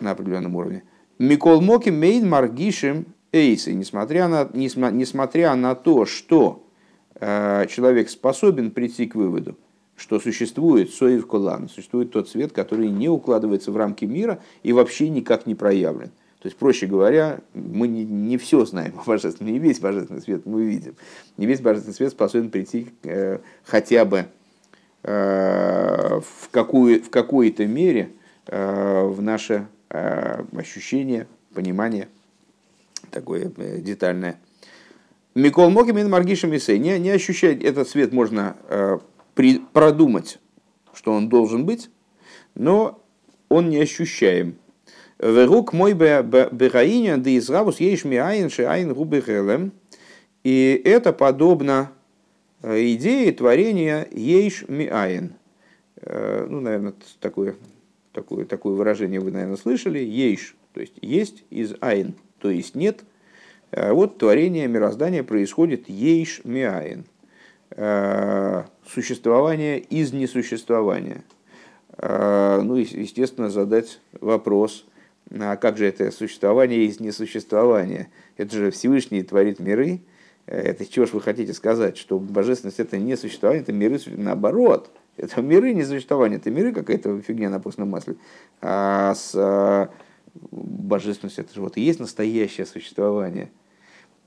на 0.01 0.11
определенном 0.11 0.57
уровне. 0.57 0.85
Микол 1.19 1.61
Моки 1.61 1.91
Мейн 1.91 2.29
Маргишем 2.29 3.07
Эйсы, 3.33 3.73
несмотря 3.73 4.29
на, 4.29 4.49
несмотря 4.53 5.55
на 5.55 5.75
то, 5.75 6.05
что 6.05 6.67
э, 7.15 7.67
человек 7.69 8.11
способен 8.11 8.71
прийти 8.71 9.07
к 9.07 9.15
выводу, 9.15 9.57
что 9.97 10.19
существует 10.19 10.91
Соев 10.91 11.27
Колан, 11.27 11.69
существует 11.69 12.11
тот 12.11 12.29
свет, 12.29 12.53
который 12.53 12.89
не 12.89 13.09
укладывается 13.09 13.71
в 13.71 13.77
рамки 13.77 14.05
мира 14.05 14.41
и 14.63 14.73
вообще 14.73 15.09
никак 15.09 15.47
не 15.47 15.55
проявлен. 15.55 16.11
То 16.41 16.47
есть, 16.47 16.57
проще 16.57 16.86
говоря, 16.86 17.41
мы 17.53 17.86
не, 17.86 18.03
не 18.05 18.38
все 18.38 18.64
знаем 18.64 18.99
о 18.99 19.05
божественном, 19.05 19.53
не 19.53 19.59
весь 19.59 19.78
божественный 19.78 20.22
свет 20.22 20.47
мы 20.47 20.64
видим. 20.64 20.97
Не 21.36 21.45
весь 21.45 21.61
божественный 21.61 21.95
свет 21.95 22.12
способен 22.12 22.51
прийти 22.51 22.88
э, 23.03 23.41
хотя 23.62 24.07
бы 24.07 24.24
э, 25.03 26.20
в, 26.20 26.49
какую, 26.51 27.03
в 27.03 27.11
какой-то 27.11 27.66
мере 27.66 28.12
э, 28.47 29.05
в 29.05 29.20
наше 29.20 29.68
э, 29.91 30.43
ощущение, 30.57 31.26
понимание 31.53 32.09
такое 33.11 33.53
э, 33.59 33.80
детальное. 33.80 34.41
Микол 35.34 35.68
Мокимин 35.68 36.09
Маргиша 36.09 36.47
Мисей. 36.47 36.78
Не, 36.78 36.99
не 36.99 37.11
ощущать 37.11 37.62
этот 37.62 37.86
свет 37.86 38.14
можно 38.14 38.57
э, 38.70 38.99
при, 39.34 39.59
продумать, 39.59 40.38
что 40.95 41.12
он 41.12 41.28
должен 41.28 41.66
быть, 41.66 41.91
но 42.55 43.05
он 43.51 43.68
не 43.68 43.78
ощущаем 43.78 44.57
Верук 45.21 45.75
мой 45.75 45.93
бегаиня, 45.93 47.18
да 47.18 47.37
изравус 47.37 47.79
ейш 47.79 48.05
миаин 48.05 48.49
шиаин 48.49 48.95
губихелем. 48.95 49.73
И 50.45 50.81
это 50.83 51.12
подобно 51.12 51.93
э, 52.62 52.93
идее 52.95 53.31
творения 53.33 54.09
ейш 54.11 54.64
миаин. 54.66 55.35
Э, 55.97 56.47
ну, 56.49 56.61
наверное, 56.61 56.95
такое, 57.21 57.57
такое, 58.12 58.47
такое 58.47 58.73
выражение 58.73 59.21
вы, 59.21 59.31
наверное, 59.31 59.59
слышали. 59.59 59.99
Ейш, 59.99 60.57
то 60.73 60.81
есть 60.81 60.95
есть 61.03 61.45
из 61.51 61.75
айн, 61.83 62.14
то 62.39 62.49
есть 62.49 62.75
нет. 62.75 63.05
Э, 63.73 63.93
вот 63.93 64.16
творение 64.16 64.68
мироздания 64.68 65.23
происходит 65.23 65.91
ейш 65.91 66.41
миаин. 66.45 67.05
Существование 68.85 69.79
из 69.79 70.12
несуществования. 70.12 71.23
Ну, 71.97 72.75
естественно, 72.75 73.49
задать 73.49 74.01
вопрос, 74.21 74.87
а 75.33 75.57
как 75.57 75.76
же 75.76 75.87
это 75.87 76.11
существование 76.11 76.87
из 76.87 76.99
несуществования? 76.99 78.09
Это 78.37 78.57
же 78.57 78.70
Всевышний 78.70 79.22
творит 79.22 79.61
миры. 79.61 80.01
Э, 80.47 80.61
это 80.61 80.85
чего 80.87 81.07
ж 81.07 81.12
вы 81.12 81.20
хотите 81.20 81.55
сказать, 81.55 81.97
что 81.97 82.18
божественность 82.18 82.81
это 82.81 82.99
не 82.99 83.16
существование, 83.16 83.62
это 83.62 83.72
миры 83.72 83.99
наоборот. 84.07 84.91
Это 85.16 85.41
миры 85.43 85.72
не 85.72 85.85
существование, 85.85 86.39
это 86.39 86.51
миры 86.51 86.72
какая-то 86.72 87.20
фигня 87.20 87.51
на 87.51 87.61
постном 87.61 87.91
масле. 87.91 88.16
А 88.61 89.14
с 89.14 89.33
а, 89.35 89.91
божественностью 90.51 91.45
это 91.45 91.55
же 91.55 91.61
вот 91.61 91.76
и 91.76 91.83
есть 91.83 92.01
настоящее 92.01 92.66
существование. 92.66 93.51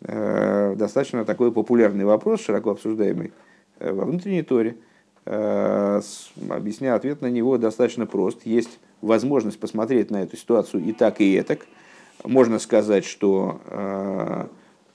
А, 0.01 0.76
достаточно 0.76 1.26
такой 1.26 1.51
популярный 1.51 2.06
вопрос, 2.06 2.41
широко 2.41 2.72
обсуждаемый 2.72 3.34
э, 3.80 3.91
во 3.91 4.06
внутренней 4.06 4.43
торе. 4.43 4.78
Объясняя 5.26 6.95
ответ 6.95 7.22
на 7.22 7.28
него 7.28 7.58
достаточно 7.58 8.06
прост. 8.06 8.41
Есть 8.43 8.78
возможность 9.04 9.60
посмотреть 9.60 10.10
на 10.10 10.24
эту 10.24 10.38
ситуацию 10.38 10.84
и 10.84 10.93
так, 10.93 11.22
и 11.22 11.34
этак. 11.34 11.68
Можно 12.24 12.58
сказать, 12.58 13.06
что 13.06 13.62
э, 13.66 14.47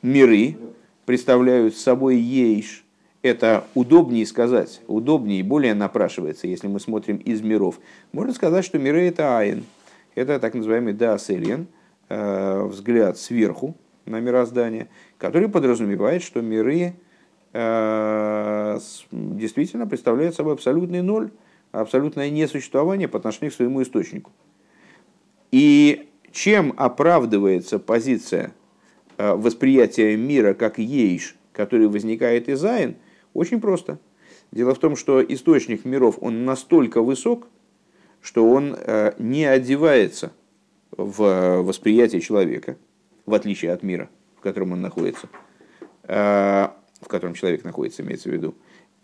миры 0.02 0.56
представляют 1.04 1.76
собой 1.76 2.16
ейш. 2.16 2.84
Это 3.22 3.64
удобнее 3.74 4.24
сказать, 4.26 4.80
удобнее 4.86 5.42
более 5.44 5.74
напрашивается, 5.74 6.46
если 6.46 6.68
мы 6.68 6.80
смотрим 6.80 7.16
из 7.16 7.42
миров. 7.42 7.78
Можно 8.12 8.32
сказать, 8.32 8.64
что 8.64 8.78
миры 8.78 9.08
это 9.08 9.36
айн. 9.38 9.64
Это 10.14 10.38
так 10.40 10.54
называемый 10.54 10.94
даселен, 10.94 11.66
э, 12.08 12.62
взгляд 12.64 13.18
сверху 13.18 13.76
на 14.06 14.20
мироздание, 14.20 14.88
который 15.18 15.48
подразумевает, 15.48 16.22
что 16.22 16.40
миры 16.40 16.94
э, 17.52 18.78
действительно 19.12 19.86
представляют 19.86 20.34
собой 20.34 20.54
абсолютный 20.54 21.02
ноль 21.02 21.30
абсолютное 21.72 22.30
несуществование 22.30 23.08
по 23.08 23.18
отношению 23.18 23.52
к 23.52 23.54
своему 23.54 23.82
источнику. 23.82 24.32
И 25.50 26.08
чем 26.32 26.74
оправдывается 26.76 27.78
позиция 27.78 28.54
э, 29.16 29.32
восприятия 29.32 30.16
мира 30.16 30.54
как 30.54 30.78
ейш, 30.78 31.36
который 31.52 31.88
возникает 31.88 32.48
из 32.48 32.64
айн, 32.64 32.96
очень 33.34 33.60
просто. 33.60 33.98
Дело 34.50 34.74
в 34.74 34.78
том, 34.78 34.96
что 34.96 35.22
источник 35.22 35.84
миров, 35.84 36.18
он 36.20 36.44
настолько 36.44 37.02
высок, 37.02 37.48
что 38.20 38.48
он 38.48 38.74
э, 38.78 39.12
не 39.18 39.44
одевается 39.44 40.32
в 40.90 41.62
восприятие 41.62 42.20
человека, 42.20 42.76
в 43.26 43.34
отличие 43.34 43.72
от 43.72 43.82
мира, 43.82 44.08
в 44.36 44.40
котором 44.40 44.72
он 44.72 44.80
находится, 44.80 45.28
э, 46.04 46.68
в 47.00 47.08
котором 47.08 47.34
человек 47.34 47.64
находится, 47.64 48.02
имеется 48.02 48.30
в 48.30 48.32
виду. 48.32 48.54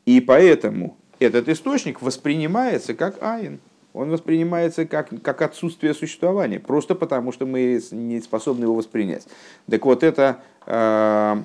И 0.06 0.20
поэтому 0.20 0.96
этот 1.24 1.48
источник 1.48 2.02
воспринимается 2.02 2.94
как 2.94 3.22
айн. 3.22 3.60
Он 3.92 4.10
воспринимается 4.10 4.86
как, 4.86 5.10
как 5.22 5.42
отсутствие 5.42 5.94
существования, 5.94 6.58
просто 6.58 6.94
потому 6.94 7.30
что 7.30 7.46
мы 7.46 7.80
не 7.92 8.20
способны 8.20 8.64
его 8.64 8.74
воспринять. 8.74 9.26
Так 9.70 9.84
вот, 9.84 10.02
это 10.02 10.42
э, 10.66 11.36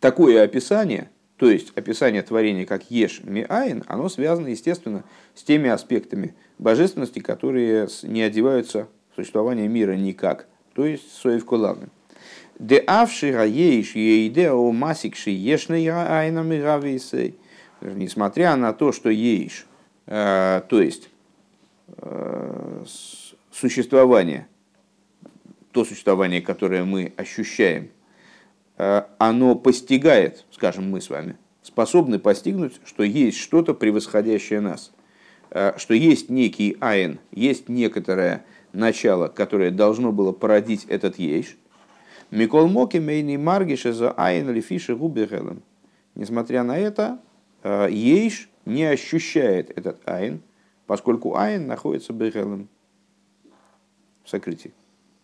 такое 0.00 0.42
описание, 0.42 1.10
то 1.36 1.50
есть 1.50 1.72
описание 1.76 2.22
творения 2.22 2.64
как 2.64 2.90
еш 2.90 3.20
ми 3.22 3.44
айн, 3.48 3.84
оно 3.86 4.08
связано, 4.08 4.48
естественно, 4.48 5.04
с 5.34 5.42
теми 5.42 5.68
аспектами 5.68 6.34
божественности, 6.58 7.18
которые 7.18 7.88
не 8.02 8.22
одеваются 8.22 8.88
в 9.12 9.16
существование 9.16 9.68
мира 9.68 9.92
никак, 9.92 10.46
то 10.74 10.86
есть 10.86 11.12
соев 11.12 11.44
куланы. 11.44 11.88
Де 12.58 12.78
авши 12.78 13.32
раеиш 13.32 13.94
ейде 13.94 14.50
масикши 14.50 15.30
ешны 15.30 15.86
айнами 15.90 16.58
рависей 16.58 17.38
несмотря 17.80 18.56
на 18.56 18.72
то, 18.72 18.92
что 18.92 19.10
ейш, 19.10 19.66
э, 20.06 20.62
то 20.68 20.80
есть 20.80 21.10
э, 21.88 22.84
существование, 23.52 24.48
то 25.72 25.84
существование, 25.84 26.40
которое 26.40 26.84
мы 26.84 27.12
ощущаем, 27.16 27.90
э, 28.78 29.02
оно 29.18 29.54
постигает, 29.54 30.44
скажем, 30.50 30.90
мы 30.90 31.00
с 31.00 31.10
вами, 31.10 31.36
способны 31.62 32.18
постигнуть, 32.18 32.80
что 32.84 33.02
есть 33.02 33.38
что-то 33.38 33.74
превосходящее 33.74 34.60
нас, 34.60 34.92
что 35.76 35.94
есть 35.94 36.28
некий 36.28 36.76
айн, 36.80 37.18
есть 37.32 37.68
некоторое 37.68 38.44
начало, 38.72 39.28
которое 39.28 39.70
должно 39.70 40.12
было 40.12 40.32
породить 40.32 40.84
этот 40.84 41.18
ейш, 41.18 41.56
Микол 42.30 42.66
Моки 42.66 42.96
мейни 42.98 43.36
маргиша 43.36 43.92
за 43.92 44.10
айн 44.10 44.50
или 44.50 44.60
фиши 44.60 44.96
Несмотря 46.14 46.62
на 46.64 46.76
это, 46.76 47.18
Ейш 47.88 48.48
не 48.64 48.84
ощущает 48.84 49.76
этот 49.76 50.06
айн, 50.08 50.42
поскольку 50.86 51.36
айн 51.36 51.66
находится 51.66 52.12
бегелем 52.12 52.68
в 54.24 54.28
сокрытии. 54.30 54.72